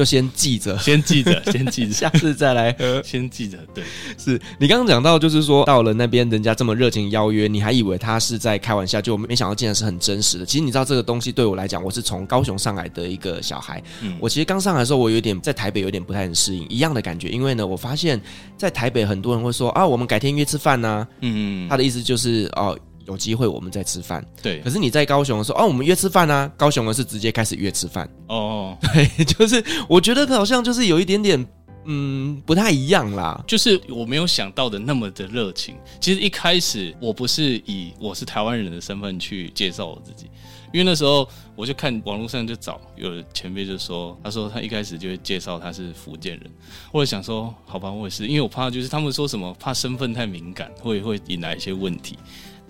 [0.00, 3.02] 就先记着，先记着， 先记着，下次再来喝。
[3.02, 3.84] 先记着，对，
[4.16, 10.46] 是你刚刚讲到，就是说到了那边，人家这么热情邀约，你还以为他是在开玩笑，就没想到竟然是很真实的。
[10.46, 18.18] 其实你知道这个东西对我来讲，我是从高雄上来的一个小孩，嗯，我其实刚上来的时候，我有点在台北有点不太很适应，一样的感觉，因为呢，我发现，
[18.56, 22.74] 在台北很多人会说啊，我们改天约吃饭呐，嗯嗯，他的意思就是哦。
[23.10, 24.60] 有机会我们再吃饭，对。
[24.60, 26.50] 可是你在高雄的时候，哦，我们约吃饭啊。
[26.56, 31.46] 高雄的是直接开始约吃饭，哦， 对，就是我觉得好像就是有一点点，
[31.84, 33.42] 嗯，不太一样啦。
[33.46, 35.74] 就是我没有想到的那么的热情。
[36.00, 40.26] 其实一开始我不是以我是台湾人的身份去介绍我自己。
[40.72, 46.48] 因为那时候我就看网络上就找有前辈就说，他说他一开始就会介绍他是福建人，
[46.92, 52.16] 我也想说好吧，我也是，因为我怕就是他们说什么怕身份太敏感会会引来一些问题，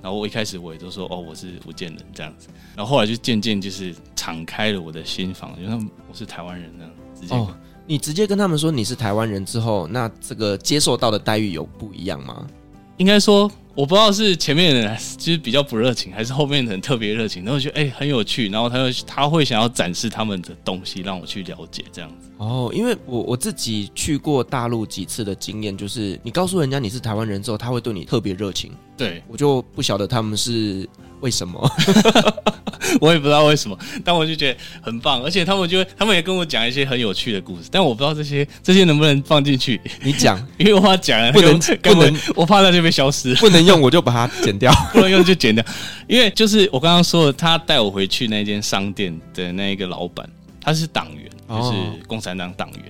[0.03, 7.55] 然后我一开始我也都说哦我是福建人这样子，然后后来就渐渐就是敞开了我的心房，因为他们我是台湾人这样直接、哦，
[7.87, 12.47] 你直接跟他们说你是台湾人之后，那这个接受到的待遇有不一样吗？
[12.97, 13.51] 应该说。
[13.75, 17.45] 我不知道是前面的人就是比较不热情，还是后面的人特别热情。
[17.45, 22.31] 然后我觉得哎、欸、很有趣，然后他又他会想要展示他们的东西让我去了解这样子。
[22.37, 28.73] 哦，因为我我自己去过大陆几次的经验，就是你告诉人家你是台湾人之后，他会对你特别热情。
[28.97, 30.87] 对，我就不晓得他们是
[31.21, 31.71] 为什么，
[33.01, 39.81] 我也不知道为什么，但我就觉得很棒，而且他们就他们也跟我讲一些很有趣的故事，但我不知道这些这些能不能放进去。
[40.03, 45.65] 你讲， 因为我怕讲了不能 不能，我怕它就被消失，不能用我就把它剪掉，不能用就剪掉。
[46.09, 50.29] 因为就是我刚刚说的，他带我回去那间商店的那一个老板，
[50.61, 51.31] 他是党员。
[51.51, 51.73] 就是
[52.07, 52.85] 共产党党员，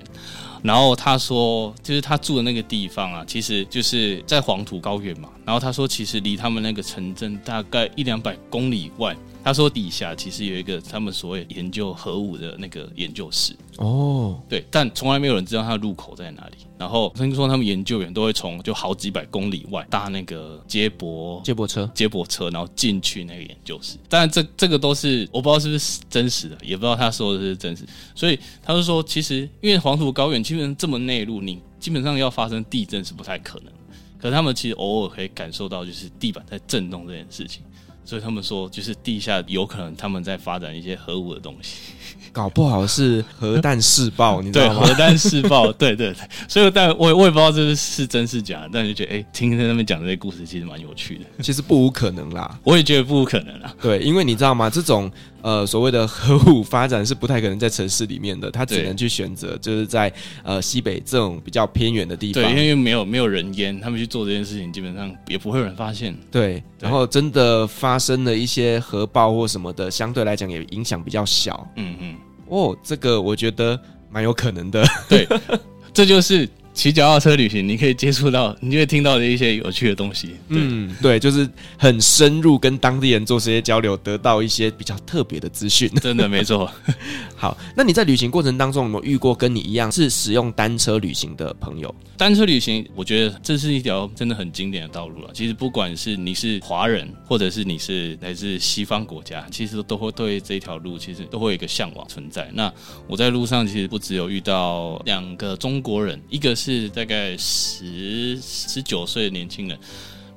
[0.61, 5.27] 然后他说，就是他住的那个地方啊，其实就是在黄土高原嘛。
[5.51, 9.13] 然后他说，其实离他们那个城镇大概一两百公里外。
[9.43, 16.53] 他说底下其实有一个他们所谓研究核武的那个研究室哦，对，但从来没有人知道它的入口在哪里。
[16.77, 23.97] 然后听说他们研究员都会从就好几百公里外搭那个接驳接驳车接驳车，然后进去那个研究室。
[24.07, 27.83] 当然这这个都是我不知道是不是真实的，也不知道他说的是真实。
[28.15, 33.73] 所以他就说，其实因为黄土高原基本上这么内陆，你基本上要发生地震是不太可能。
[34.21, 37.63] 可是他们其实偶尔可以感受到，就是地板在震动这件事情。
[38.03, 41.93] 所以他们说，就是地下有可能他们在发展一些核武的东西，
[42.33, 44.81] 搞不好是核弹试爆， 你知道吗？
[44.81, 46.27] 对，核弹试爆，对对对。
[46.47, 51.25] 所以，但我我也不知道这是是真是假，但就觉得，哎、欸，听在那边讲这些故事，其实蛮有趣的。
[51.43, 53.73] 其实不无可能啦，我也觉得不无可能啦。
[53.79, 54.69] 对，因为你知道吗？
[54.69, 55.09] 这种。
[55.41, 60.11] 呃，所谓的核武发展是不太可能在城市里面的，他只能去选择就是在
[60.43, 62.43] 呃西北这种比较偏远的地方。
[62.43, 66.15] 对，因为没有没有人烟，他们去做这件事情，基本上也不会有人发现。
[66.29, 71.67] 对，对然后真的发生了一些核爆或什么的，相对来讲也影响比较小。
[71.75, 72.15] 嗯嗯，
[72.47, 74.83] 哦，这个我觉得蛮有可能的。
[75.09, 75.27] 对，
[75.93, 76.47] 这就是。
[76.81, 80.31] 骑脚踏车旅行，你可以接触到，你就会听到的一些有趣的东西。
[80.47, 85.87] 嗯，对，就是很深入跟当地人做这些交流，得到一些比较特别的资讯。
[86.01, 86.67] 真的没错。
[87.37, 91.93] 好，那你在旅行过程当中有没有遇过跟你一样是使用单车旅行的朋友？
[92.17, 95.29] 单车旅行，我觉得这是一条真的很经典的道路了。
[95.35, 102.49] 其实不管是你是华人，或者是你是来自西方国家，其实都会对这条路其实都会有一个向往存在。
[102.55, 102.73] 那
[103.07, 106.55] 我在路上其实不只有遇到两个中国人，一个。
[106.61, 109.77] 是是大概十十九岁的年轻人，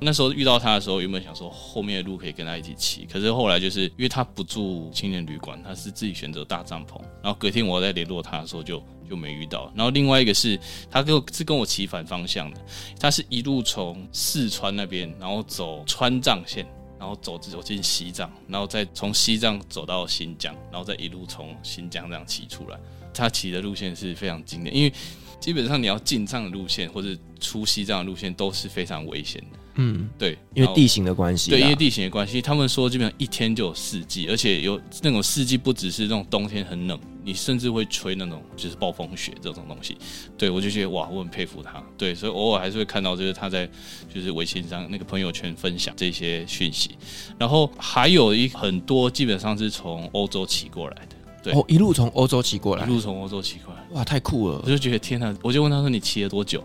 [0.01, 9.73] 那时候遇到他的时候，原本想说后面的路可以跟他一起骑，可是后来就是因为他不住青年旅馆，他是自己选择搭帐篷，然后隔天我在联络他的时候就就没遇到。
[9.75, 10.59] 然后另外一个是
[10.91, 12.61] 他跟是跟我骑反方向的，
[12.99, 16.67] 他是一路从四川那边，然后走川藏线，
[16.99, 22.79] 然后走走进西藏，然后再从西藏走到新疆，然后再一路从新疆这样骑出来。
[23.15, 24.93] 他骑的路线是非常经典，因为。
[25.45, 29.59] 基本上你要进藏的路线或者出西藏的路线都是非常危险的。
[29.75, 31.51] 嗯，对，因为地形的关系。
[31.51, 39.99] 对，因为地形的关系，他们说基本上一天就有四季，而且有那种四季不只是那种冬天很冷，你甚至会吹那种就是暴风雪这种东西。
[40.39, 41.85] 对，我就觉得哇，我很佩服他。
[41.99, 43.69] 对，所以偶尔还是会看到就是他在
[44.15, 46.93] 就是微信上那个朋友圈分享这些讯息。
[47.39, 51.14] 然后还有一很多基本上是从欧洲骑过来的。
[51.45, 54.61] 对哦，一路从欧洲骑过来，一路从欧洲骑过来，哇，太酷了！
[54.65, 56.65] 我就觉得天哪，我就问他说：“你骑了多久？”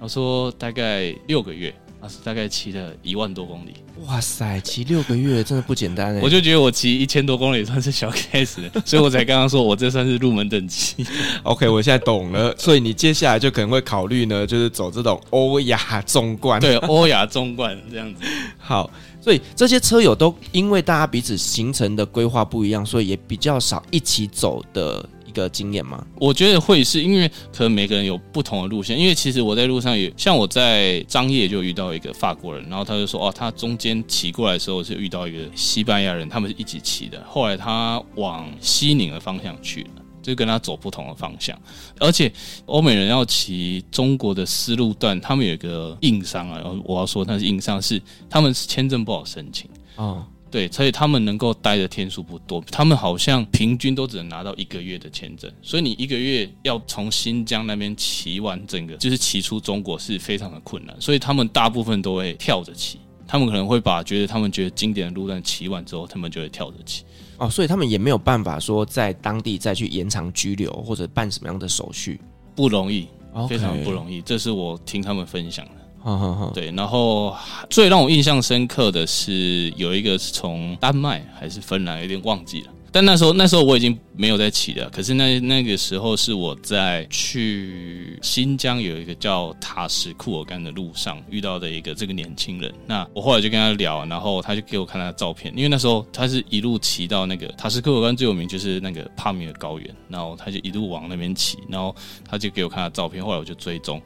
[0.00, 3.74] 他说：“大概六个月。”他是大概骑了一万多公里。
[4.06, 6.20] 哇塞，骑六个月真的不简单哎！
[6.24, 11.04] 我就觉得我骑一千多公里算是小 case， 所以我才刚刚说我这算是入门等级。
[11.42, 12.54] OK，我现在懂了。
[12.56, 16.58] 所以你接下来就可能会考虑呢，就是走这种欧亚纵贯。
[16.58, 18.22] 对，欧亚纵贯这样子。
[18.56, 18.90] 好。
[19.20, 26.04] 所以这些车友都因为大家彼此行程的规划不一样，所以也比较少一起走的一个经验吗？
[26.16, 28.98] 我觉得会是因为可能每个人有不同的路线。
[28.98, 37.22] 因为其实我在路上也像我在张掖就遇到一个法国人，然后他就说哦，他中间骑过来的时候是遇到一个西班牙人，他们是一起骑的。
[37.28, 39.99] 后来他往西宁的方向去了。
[40.22, 41.58] 就跟他走不同的方向，
[41.98, 42.32] 而且
[42.66, 46.62] 欧美人要骑中国的丝路段，他们有一个硬伤啊。
[46.84, 50.24] 我要说，他是硬伤，是他们签证不好申请哦。
[50.50, 67.04] 对，所以他们能够待的天数不多，他们好像平均都只能拿到一个月的签证，所以你一个月要从新疆那边骑完整个，就是骑出中国是非常的困难，所以他们大部分都会跳着骑，他们可能会把觉得他们觉得经典的路段骑完之后，他们就会跳着骑。
[67.40, 72.20] 哦，所以他们也没有办法说在当地再去延长居留或者办什么样的手续，
[72.54, 73.08] 不容易.
[73.48, 75.72] 非常不容易，这是我听他们分享的。
[76.00, 77.32] 好好好，对，然后
[77.68, 82.72] 最让我印象深刻的是有一个是从丹麦还是芬兰，有点忘记了。
[82.92, 84.88] 但那时候那时候我已经没有在骑了。
[84.90, 92.72] 可是那那个时候是我在去新疆有一个叫塔什库尔干的路上遇到的一个这个年轻人。
[92.86, 101.94] 那我后来就跟他聊，然后他就给我看他的照片，因为那时候他是一路骑到那个塔什库尔干最有名就是那个帕米尔高原，然后他就一路往那边骑，然后
[102.28, 104.00] 他就给我看他照片，后来我就追踪。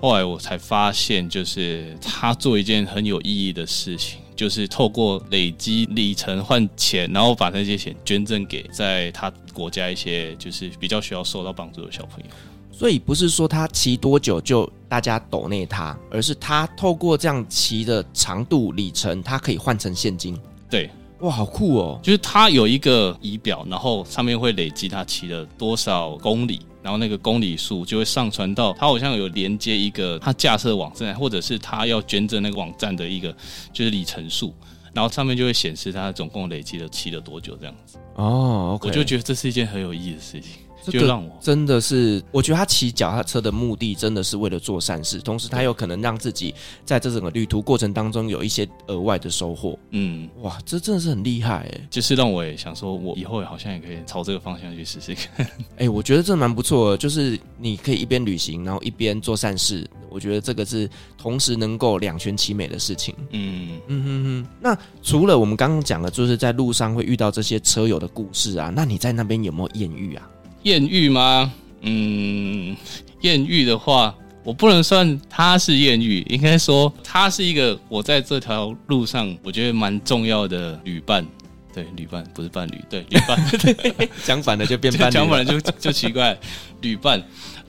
[0.00, 12.26] 后来我才发现，就是他做一件很有意义的事情，就是透过累积里程换钱，然后把那些钱捐赠给在他国家一些就是比较需要受到帮助的小朋友。
[12.72, 20.36] 所以不是说他骑多久就大家抖内他，而是他透过这样骑的长度里程，他可以换成现金。
[20.68, 22.00] 对，哇，好酷哦！
[22.02, 26.62] 就是他有一个仪表，然后上面会累积他骑了多少公里。
[26.84, 33.34] 然后那个公里数就会上传到它好像有连接一个它架设网站，或者是它要捐赠那个网站的一个
[33.72, 34.52] 就是里程数，
[34.92, 37.96] 然后上面就会显示它总共累积了骑了多久这样子。
[38.16, 40.50] 哦，okay，我就觉得这是一件很有意义的事情。
[40.92, 49.78] 就让我真的是，我觉得他骑脚踏车的目的真的是为了做善事，同时他有可能让自己在这整个旅途过程当中有一些额外的收获。
[49.90, 51.88] 嗯，哇，这真的是很厉害哎！
[51.90, 55.46] 就是让我也想说，我以后好像也可以朝这个方向去试试看。
[55.78, 59.88] 哎，我觉得这蛮不错的，就是你可以一边旅行，然后一边做善事。
[60.10, 63.12] 我觉得这个是同时能够两全其美的事情。
[63.30, 64.46] 嗯嗯嗯嗯。
[64.60, 70.30] 那除了我们刚刚讲的，就是在路上会遇到这些车友的故事啊，那你在那边有没有艳遇啊？
[70.64, 71.52] 艳遇吗？
[71.82, 72.76] 嗯，
[73.20, 81.24] 艳遇的话，我不能算他是艳遇，应该说他是一个我在这条路上我觉得蛮重要的旅伴。
[81.72, 84.08] 对，旅伴不是伴侣，对，旅伴。
[84.24, 86.38] 讲反了就变伴侣， 讲反了就就奇怪，
[86.82, 87.22] 旅伴。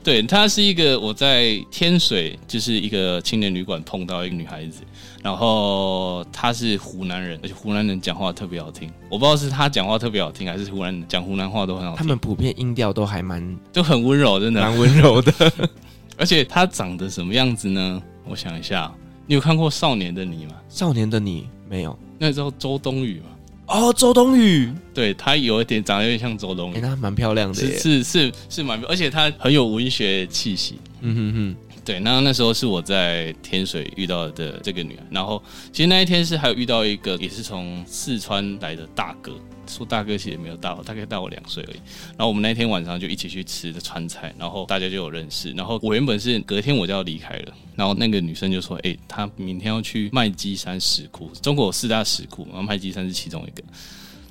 [0.06, 4.82] 对，她是一个我在天水就是一个青年旅馆碰到一个女孩子。
[5.20, 8.88] 然后她是湖南人，而且湖南人讲话特别好听。
[9.10, 11.96] 我不知道是她讲话特别好听，还是湖南人讲湖南话都很好听。
[11.96, 15.32] 他们普遍音调都还蛮就很温柔，真的蛮温柔的。
[16.16, 18.00] 而且她长得什么样子呢？
[18.28, 18.94] 我想一下，
[19.26, 20.54] 你有看过《少年的你》吗？
[20.78, 21.98] 《少年的你》没有？
[22.16, 23.35] 那时候周冬雨嘛。
[23.66, 30.78] 哦，周冬雨，对，她有一点长得有点像周冬雨，她蛮漂亮的，是是是是蛮，而且她很有文学气息。
[31.00, 31.56] 嗯哼哼。
[31.84, 35.40] 对，那那时候是我在天水遇到的这个女孩，然后
[35.72, 39.32] 其实那一天是还有遇到一个也是从四川来的大哥，
[39.66, 41.76] 说大哥其实也没有大我，大概大我两岁而已。
[42.10, 45.50] 然后我们那天晚上就一起去吃的川菜，然后大家就有认识。
[45.52, 53.62] 然后我原本是隔天我就要离开了，然后那个女生就说：“哎，她明天要去麦积山石窟，中国有四大石窟，然后麦积山是其中一个。”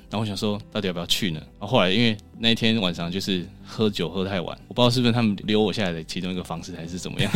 [0.08, 1.40] 然后我想说，到底要不要去呢？
[1.58, 7.30] 然后后来因为那天晚上就是喝酒喝太晚，我不知道是不是他们留我下来的其中一个方式，还是怎么样，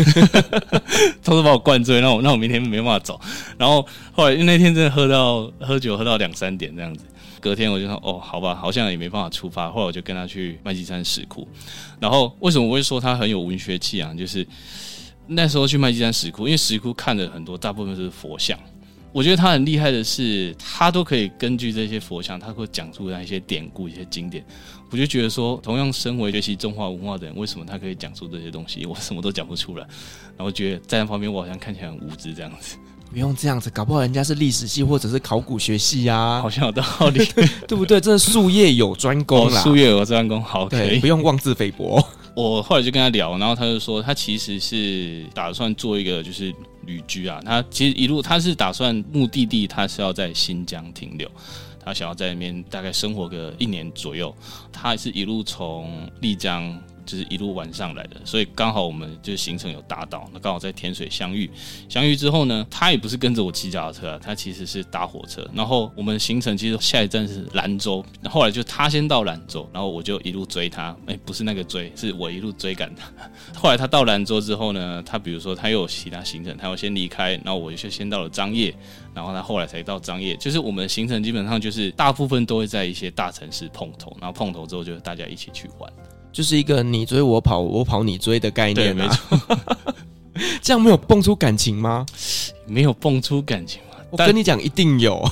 [1.20, 3.20] 偷偷把我灌醉，那我那我明天没办法走。
[3.58, 7.04] 然后后来因为那天真的喝到喝酒喝到两三点这样子，
[7.40, 9.70] 隔天我就说哦，好吧，好像也没办法出发。
[9.70, 11.48] 后来我就跟他去麦积山石窟。
[11.98, 14.14] 然后为什么我会说他很有文学气啊？
[14.14, 14.46] 就是
[15.26, 18.59] 那时候去麦积山石窟，因为石窟看的很多，大部分是佛像。
[19.12, 24.44] 我觉得他很厉害的是，他都可以根据这些佛像，他会讲出来一些典故、一些经典。
[24.88, 29.85] 我就觉得说，同样身为学习中华文化的人，为什么他可以讲出这些东西，我什么都讲不出来？
[30.37, 32.76] 然后觉得在那方面，我好像看起来很无知这样子。
[33.11, 37.25] 不用这样子，搞不好人家是历史系或者是考古学系啊，好像有道理，
[37.66, 38.01] 对不对？
[38.01, 42.03] 这是术业有专攻啦，术业有专攻，好，可以，不用妄自菲薄。
[42.37, 46.55] 我后来就跟他聊，然后他就说，他其实是打算做一个就是
[46.87, 47.40] 旅居啊。
[47.44, 51.29] 他其实一路他是打算目的地，他是要在新疆停留，
[51.85, 54.33] 他想要在那边大概生活个一年左右。
[54.73, 56.81] 他是一路从丽江。
[57.04, 61.50] 就是一路玩上来的，所以刚好我们就行程有搭到，那刚好在天水相遇。
[61.88, 65.48] 相遇之后呢，他也不是跟着我骑脚踏车，他其实是搭火车。
[65.52, 70.96] 然后我们行程其实下一站是兰州，后来就他先到兰州，然后我就一路追他。
[71.06, 73.10] 哎，不是那个追，是我一路追赶他。
[73.58, 78.74] 后来他到兰州之后呢，他比如说他又有其他行程，他要先离开，然后我就先到了张掖，
[79.14, 80.36] 然后他后来才到张掖。
[80.36, 85.90] 就是我们的行程基本上就是大部分都会在一些大城市碰头，然后碰头之后就大家一起去玩。
[86.33, 89.39] 就是一个你追我跑，我跑你追的概念，对，没错。
[90.62, 92.07] 这样没有蹦出感情吗？
[92.66, 93.97] 没有蹦出感情吗？
[94.11, 95.28] 我跟你讲，一定有。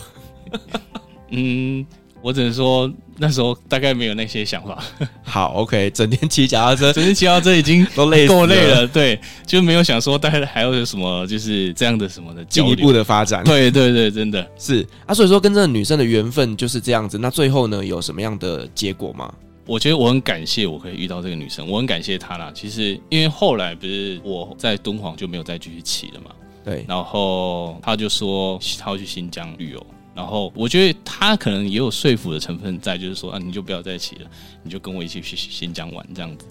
[1.30, 1.86] 嗯。
[2.20, 4.82] 我只能说那时候大概没有那些想法。
[5.22, 13.44] 好，OK，整天骑脚踏车，整天骑脚踏车已经都累够累了，对，就没有想说大概还要有什么就是这样的什么的进一步的发展。
[13.44, 17.16] 对对对，真的是啊，所以说跟这个女生的缘分就是这样子。
[17.16, 19.32] 那最后呢，有什么样的结果吗？
[19.68, 22.50] 我觉得我很感谢我可以遇到这个女生，我很感谢她啦。
[22.54, 26.30] 其实因为后来不是我在敦煌就没有再继续骑了嘛，
[26.64, 29.86] 对，然后她就说她要去新疆旅游。
[30.14, 34.30] 然后我觉得她可能也有说服的成分在，就是说啊，你就不要再骑了，
[34.62, 36.46] 你就跟我一起去新疆玩这样子。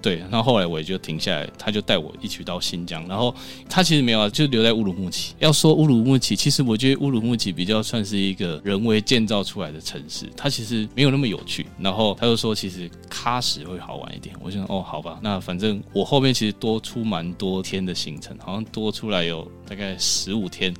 [0.00, 3.06] 对，然后后来我也就停下来，他就带我一起到新疆。
[3.08, 3.34] 然后
[3.68, 5.34] 他其实没有啊，就留在乌鲁木齐。
[5.38, 11.66] 要说乌鲁木齐，其实我觉得乌鲁木齐比较算是一个人为建造出来的城市，它其实没有那么有趣。
[11.78, 14.34] 然后他就说，其实喀什会好玩一点。
[14.40, 20.72] 我就说哦，好吧，那反正我后面其实多出蛮多天的行程，好像多出来有大概十五天。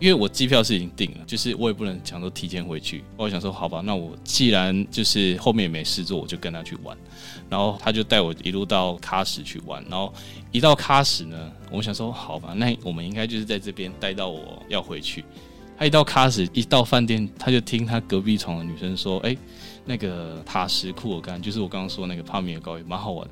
[0.00, 3.02] 因为我机票是已经订了，就是我也不能想说提前回去。
[3.16, 6.96] 我想说，好吧，那我既然就是后面也没事做，我就跟他去玩。
[7.50, 9.82] 然后他就带我一路到喀什去玩。
[9.88, 10.12] 然后
[10.52, 15.24] 一到喀什呢，我想说，好吧，那我们应该就是在这边待到我要回去。
[15.78, 19.36] 他一到喀什，一到饭店，他就听他隔壁床的女生说：“哎，
[19.84, 23.28] 那个塔什库尔干，就是我刚刚说那个帕米尔高原，蛮好玩。”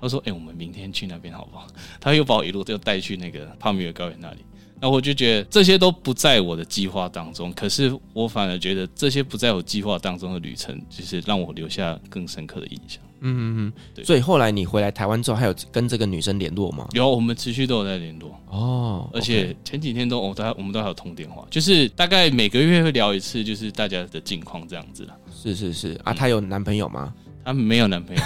[0.00, 1.66] 他说：“哎，我们明天去那边好不好？”
[2.00, 4.38] 他又把我一路就带去那个帕米尔高原那里。
[4.80, 13.00] 那我就觉得这些都不在我的计划当中，可是我反而觉得这些不在我计划当中的旅程，就是让我留下更深刻的印象。
[13.20, 16.86] 嗯嗯嗯，所以后来你回来台湾之后，还有跟这个女生联络吗？
[16.92, 18.38] 有，我们持续都有在联络。
[18.48, 25.14] 哦，而且前几天都哦，大家我们都还有通电话，就是大概每个月会聊一次，就是大家的近况这样子啦。
[25.34, 27.12] 是是是啊，她有男朋友吗？
[27.44, 28.22] 她没有男朋友。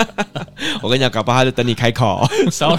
[0.82, 2.26] 我跟你讲，搞不好她就等你开口。
[2.50, 2.78] 少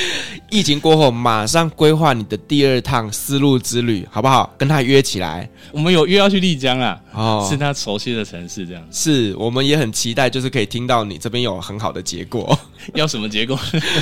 [0.50, 4.52] 疫情过后，马上规划你的第二趟丝路之旅，好不好？
[4.56, 5.48] 跟他约起来。
[5.70, 8.82] 我们有约要去丽江啊，哦，是他熟悉的城市，这样。
[8.90, 12.58] 是我们也很期待，就是可以听到你这边有很好的结果。
[12.94, 13.58] 要什么结果？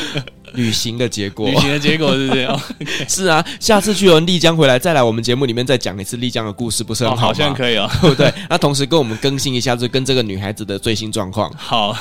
[0.54, 1.48] 旅行的结果。
[1.48, 2.60] 旅行的结果是这样。
[3.08, 7.16] 是啊，下次去完丽江回来，再来我们节目里面再讲一次丽江的故事，不是很好？
[7.16, 8.32] 哦，好像可以哦，对不对？
[8.48, 11.52] 那同时跟我们更新一下，就跟这个女孩子的最新状况。
[11.56, 11.96] 好。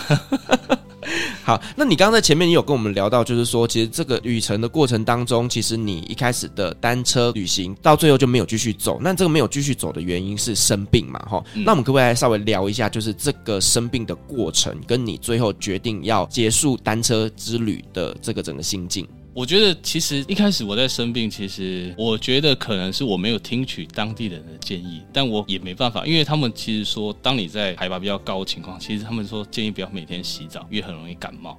[1.43, 8.99] 好，那你刚刚在前面你有跟我们聊到，就是说，其实这个旅程的过程当中，其实你一开始的单车旅行到最后就没有继续走。
[9.01, 11.19] 那这个没有继续走的原因是生病嘛？
[11.29, 19.07] 哈、嗯，那我们可不可以来稍微聊一下，就是这个生病的过程，跟你最后决定要结束单车之旅的这个整个心境？
[19.39, 31.57] 我觉得其实一开始我在生病，其实我觉得可能是我没有听取当地人的建议，但我也没办法，因为他们其实说，当你在海拔比较高的情况，其实他们说建议不要每天洗澡，因为很容易感冒。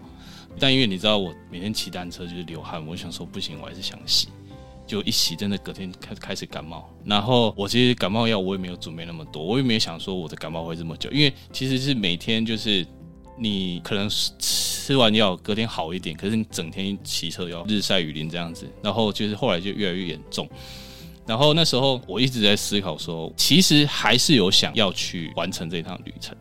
[0.59, 4.29] 但因为你知道我每天骑单车就是流汗，我想说不行，我还是想洗，
[4.87, 6.87] 就一洗真的隔天开开始感冒。
[7.03, 12.87] 然后我其实感冒药我也没有准备那么多，我也没有想说我的感冒会这么久，因为其实是每天就是。
[13.43, 14.07] 你可能
[14.39, 20.47] 吃完药，隔天好一点，可是你整天骑车要日晒雨淋这样子，然后就是后来就越来越严重。
[21.27, 26.37] 然后那时候我一直在思考说，其实还是有想要去完成这趟旅程，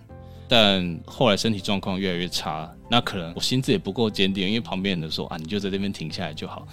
[0.48, 6.68] 但后来身体状况越来越差，那可能我心智也不够坚定，因为旁边人都说啊，你就在这边停下来就好。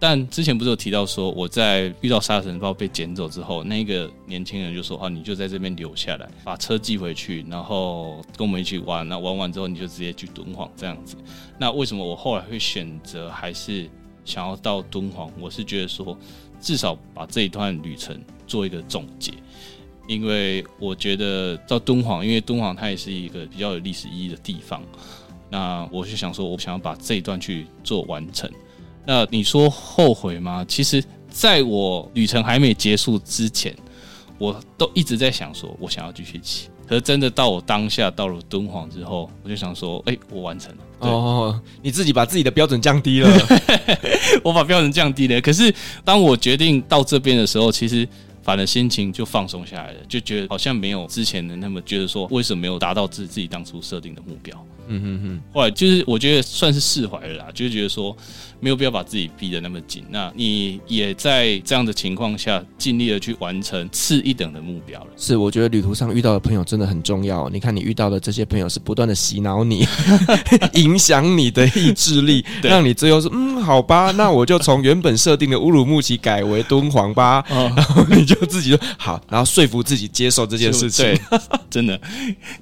[0.00, 9.06] 但之前不是有提到说，我在遇到沙尘暴被捡走之后，那个年轻人就说：“啊，你就在这边留下来，把车寄回去，然后跟我们一起玩。
[9.08, 11.16] 那玩完之后，你就直接去敦煌这样子。”
[11.58, 13.90] 那为什么我后来会选择还是
[14.24, 15.28] 想要到敦煌？
[15.40, 16.16] 我是觉得说，
[16.60, 19.32] 至少把这一段旅程做一个总结，
[20.06, 24.80] 因为我觉得到敦煌，因为敦煌它也是一个比较有历史意义的地方。
[25.50, 28.48] 那我就想说，我想要把这一段去做完成。
[29.10, 30.62] 那你说后悔吗？
[30.68, 33.74] 其实，在我旅程还没结束之前，
[34.36, 36.68] 我都一直在想说，我想要继续骑。
[36.86, 41.08] 可是真的到我当下到了敦煌之后，我就想说，哎，我完成了。
[41.08, 43.30] 哦，你自己把自己的标准降低了，
[44.44, 45.40] 我把标准降低了。
[45.40, 48.06] 可是当我决定到这边的时候，其实。
[48.40, 54.56] 反而心情就放松下来了，就觉得好像没有之前的那么觉得说，为什么没有达到自自己当初设定的目标。
[54.88, 55.40] 嗯哼哼。
[55.52, 58.16] 后来就是我觉得算是释怀了啦，就是觉得说
[58.58, 60.02] 没有必要把自己逼得那么紧。
[60.10, 65.06] 那你也在这样的情况下尽力的去完成次一等的目标了。
[65.16, 67.48] 是，我觉得旅途上遇到的朋友真的很重要。
[67.50, 69.86] 你看你遇到的这些朋友是不断的洗脑你，
[70.74, 77.44] 影响你的意志力，让你最后说嗯，好吧，那我就从原本设定的乌鲁木齐改为敦煌吧。
[77.48, 78.36] 然后你就。
[78.48, 81.04] 自己就好，然后说服自己接受这件事情。
[81.04, 81.20] 对，
[81.68, 82.00] 真的。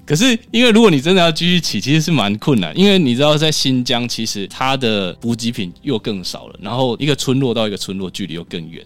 [0.05, 2.77] 可是，因为如果你真的要继续起，其实是蛮困难。
[2.77, 6.59] 因为你知道，在新疆，其实它的补给品又更少了。
[6.61, 8.85] 然后，一个村落到一个村落距离又更远。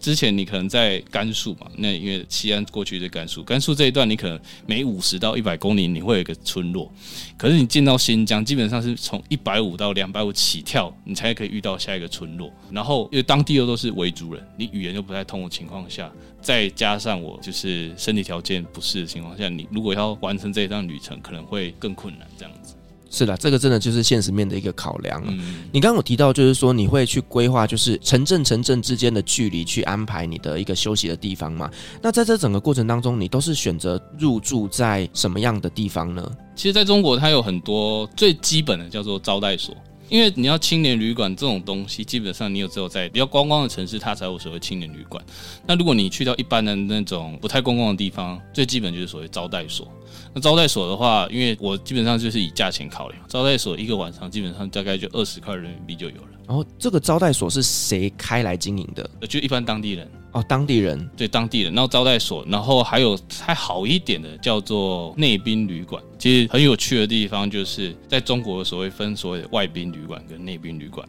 [0.00, 6.92] 之前你可能在甘肃嘛，那因为西安过去是甘肃，甘肃这一段你可能每五十到一百公里你会有一个村落，
[7.38, 12.52] 可是你进到新疆，基本上是从一百五到两百五起跳，你才可以遇到下一个村落。
[12.72, 16.10] 然后因为当地又都是维族人，你语言又不太通的情况下，
[16.40, 22.71] 再加上我就是身体条件不适的情况下，你如果要完成这一趟旅程，可能会更困难这样子。
[23.12, 25.22] 是的，这个真的就是现实面的一个考量。
[25.26, 31.70] 嗯，你刚刚有提到，就是说你会去规划，就是城镇城镇之间的距离，去安排你的一个休息的地方嘛？
[32.00, 36.26] 那在这整个过程当中，你都是选择入住在什么样的地方呢？
[36.56, 39.76] 其实，在中国，它有很多最基本的叫做招待所。
[40.12, 45.24] 因为你要青年旅馆这种东西，基本上你有只有在比较观光的城市，它才有所谓青年旅馆。
[45.66, 49.90] 那如果你去到一般的那种不太观光的地方，最基本就是所谓招待所。
[50.34, 56.28] 那招待所的话，因为我基本上就是以价钱考量，招待所一个晚上基本上大概就二十块人民币就有了。
[56.46, 59.08] 然后这个招待所是谁开来经营的？
[59.26, 60.06] 就一般当地人。
[60.32, 61.10] 哦，当地人。
[61.16, 66.02] 对，当地人，然后招待所，然后还有还好一点的叫做内宾旅馆。
[66.22, 71.04] 其实很有趣的地方就是在中国所谓分所谓的外宾旅馆跟内宾旅馆，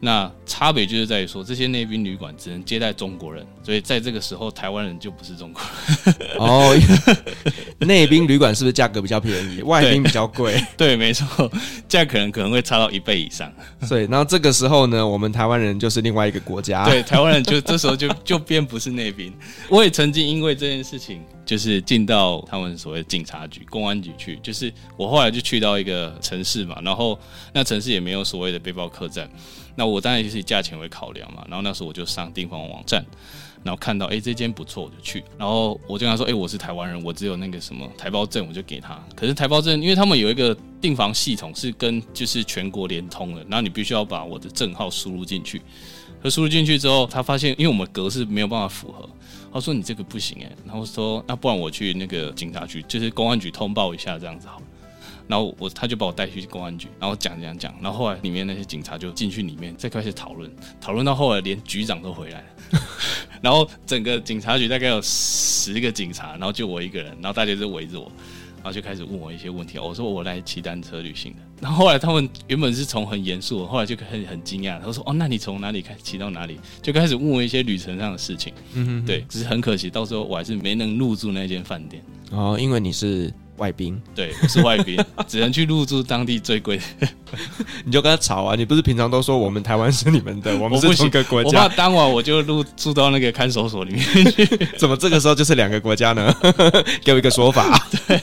[0.00, 5.62] 那差别就是在于说，这些内宾旅馆只能接待中国人，所以在这个时候台湾人就不是中国
[6.04, 6.16] 人。
[6.42, 6.76] 哦，
[7.78, 10.60] 内宾旅馆是不是价格比较便宜，外宾比较贵？
[10.76, 11.48] 对，没错，
[11.86, 13.48] 价可能可能会差到一倍以上。
[13.82, 16.84] 所以，然后这个时候呢，我们台湾人就是另外一个国家。
[16.86, 19.32] 对，台湾人就这时候就就变不是内宾。
[19.68, 21.22] 我也曾经因为这件事情。
[21.46, 27.16] 就是进到他们所谓警察局、公安局去，就是我后来就去到一个城市嘛，然后
[27.54, 29.30] 那城市也没有所谓的背包客栈，
[29.76, 33.04] 那我当然就是以价钱为考量嘛，然后那时候我就上订房网站，
[33.62, 45.62] 然后看到哎这间不错，我就去，然后我就跟他说哎我是台湾人，我只有那个什么台胞证，我就给他，可是台胞证因为他们有一个订房系统是跟就是全国联通的，然后你必须要把我的证号输入进去，
[46.26, 49.08] 可输入进去之后，他发现因为我们格式没有办法符合。
[49.52, 54.60] 他说：“你这个不行哎。”然后说：“那不然我去那个警察局，就是公安局通报一下，这样子好。”
[55.28, 57.72] 然后我他就把我带去公安局，然后讲讲讲。
[57.80, 60.50] 然后后来里面那些警察就进去里面，再开始讨论，
[60.80, 62.80] 讨论到后来连局长都回来了。
[63.40, 68.10] 然后整个警察局大概有十个警察，然后就我一个人，然后大家就围着我。
[68.66, 71.38] 然后就开始问我一些问题，我说我来骑单车旅行的。
[71.60, 78.52] 然后后来他们原本是从很严肃，后来就很很惊讶，他说：“哦，那你从哪里开始骑到哪里？”就开始问我一些旅程上的事情。
[78.74, 82.02] 嗯对，只是很可惜，到时候我还是没能入住那间饭店。
[82.32, 83.32] 哦，因为你是。
[83.56, 87.08] 外宾，对，我是外宾， 只能去入住当地最贵的。
[87.84, 88.54] 你就跟他吵啊！
[88.56, 91.48] 你不是平常都说我们台湾是你们的， 我们是同一个国家。
[91.48, 94.46] 我怕当晚我就入住到那个看守所里面去。
[94.78, 96.34] 怎么这个时候就是两个国家呢？
[97.02, 97.86] 给我一个说法。
[98.06, 98.20] 对。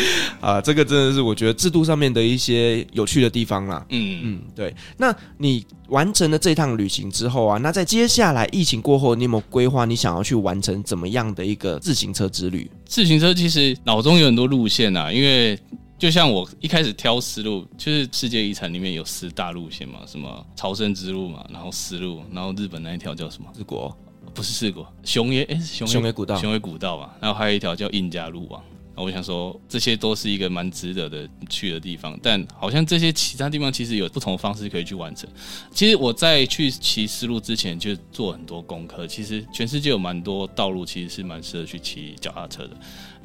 [0.40, 3.84] 啊，这个真的是我觉得制度上面的一些有趣的地方啦。
[3.90, 4.74] 嗯嗯，对。
[4.96, 12.70] 那你完成了这趟旅行之后啊，那在接下来疫情过后，你有没有规划你想要去完成怎么样的一个自行车之旅？
[12.84, 15.58] 自行车其实脑中有很多路线啊，因为
[15.98, 23.48] 就像我一开始挑丝路，就是世界遗产里面有四大路线嘛，什么朝圣之路嘛，然后丝路，然后日本那一条叫什么？
[23.54, 23.96] 四国？
[24.34, 28.62] 不是四国，熊野哎，熊熊野古道，熊野古道嘛，然后还有一条叫印加路网。
[28.98, 35.28] 我想说，这些都是一个蛮值得的去的地方，但好像这些其他地方其实有不同的方式可以去完成。
[35.72, 42.76] 其实我在去骑丝路之前就做很多功课，其实全世界有蛮多道路其实是蛮适合去骑脚踏车的。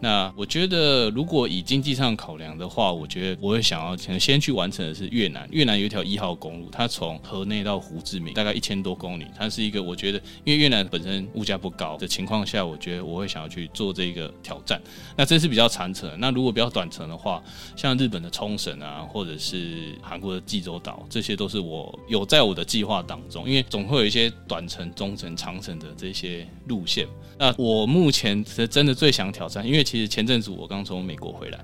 [0.03, 5.47] 那我觉得，如果以经济上考量的话，我觉得我会想要先先去完成的是越南。
[5.49, 14.81] 越南有一条一号公路，它从河内到胡志明大概一千多公里，它是一个我觉得，因为越南本身物价不高的情况下，我觉得我会想要去做这个挑战。
[15.15, 16.19] 那这是比较长程。
[16.19, 17.41] 那如果比较短程的话，
[17.73, 23.47] 像日本的冲绳啊，或者是韩国的济州岛，这些都是我有在我的计划当中。
[23.47, 27.07] 因为总会有一些短程、中程、长程的这些路线。
[27.37, 29.81] 那我目前是真的最想挑战，因为。
[29.93, 31.59] 其实前阵子我刚从美国回来，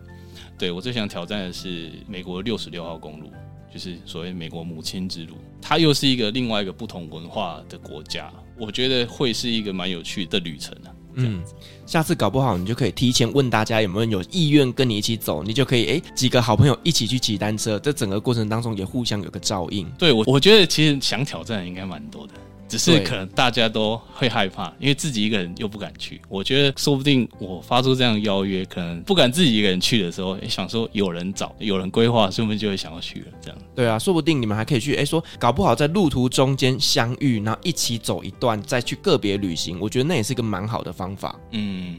[0.56, 3.32] 对，我最想挑战的是美国六十六号公路，
[3.74, 5.34] 就是所谓美国母亲之路。
[5.60, 10.94] 它又是一个另外一个不同文化的国家，我觉得会是一个蛮有趣的旅程啊。
[11.16, 11.42] 嗯，
[11.88, 19.90] 下次搞不好你就可以提前问大家有没有有意愿跟你一起走，你就可以哎几个好朋友一起去骑单车，这整个过程当中也互相有个照应。
[19.98, 22.34] 对，我我觉得其实想挑战的应该蛮多的。
[22.70, 26.22] 只是可能大家都会害怕，因为自己一个人又不敢去。
[26.30, 33.26] 我觉得说不定我发出这样的邀约，可能不敢自己一个人去的时候，想说有人找、有人规划，说不定就会想要去了。
[33.42, 34.96] 这样对啊，说不定你们还可以去。
[34.96, 39.80] 哎，说搞不好在路途中间相遇，然后一起走一段，再去个别旅行。
[39.80, 41.36] 我觉得那也是一个蛮好的方法。
[41.52, 41.98] 嗯。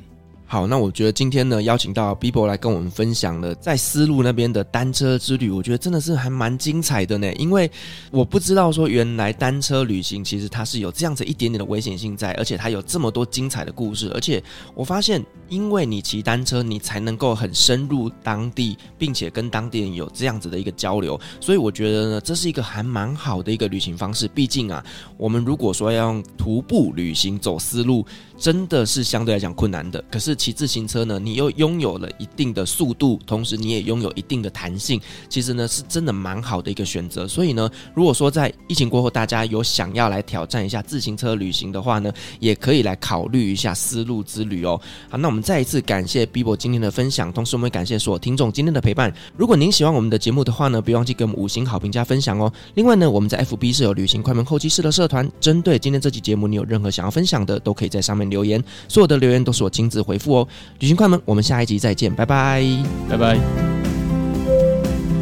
[0.53, 7.32] 好，那我觉得今天呢，邀请到 Bibo 来跟我们分享了在丝路那边的单车之旅，我觉得真的是还蛮精彩的呢。
[7.34, 7.70] 因为
[8.11, 14.11] 我不知道说原来单车旅行其实它是有这样子一点点的危险性在，而且它有这么多精彩的故事。
[14.12, 14.42] 而且
[14.74, 21.16] 我发现，因为你骑单车，你才能够很深入当地，并且跟当地人有这样子的一个交流。
[21.40, 24.26] 所以我觉得呢，这是一个还蛮好的一个旅行方式。
[24.26, 24.84] 毕竟啊，
[25.16, 28.05] 我们如果说要用徒步旅行走丝路，
[28.36, 30.03] 真的是相对来讲困难的。
[30.11, 37.28] 可是骑自行车呢，你又拥有了一定的速度，同时你也拥有一定的弹性，其实呢是真的蛮好的一个选择。
[37.28, 44.80] 所以呢，如果说在疫情过后，大家有想要来挑战一下自行车旅行的话呢，也可以来考虑一下丝路之旅哦。
[45.11, 49.14] 好，那我们再一次感谢 Bibo 今天的分享，同时我们也感谢所有听众今天的陪伴。
[49.36, 52.51] 如果您喜欢我们的节目的话呢，别忘记给我们五星好评加分享哦。
[52.76, 60.49] 另外呢，我们在 FB 是有旅行快门后期室的社团，针对今天这期节目，你有任何想要分享的，都可以在上面留言，所有的留言都是我亲自回复哦。
[60.78, 62.62] 旅行快门，我们下一集再见，拜拜，
[63.09, 63.37] 拜拜。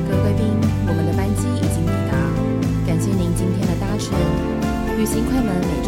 [0.09, 0.47] 各位贵宾，
[0.87, 2.17] 我们的班机已经抵达，
[2.87, 4.13] 感谢您今天的搭乘。
[4.99, 5.88] 旅行快门每周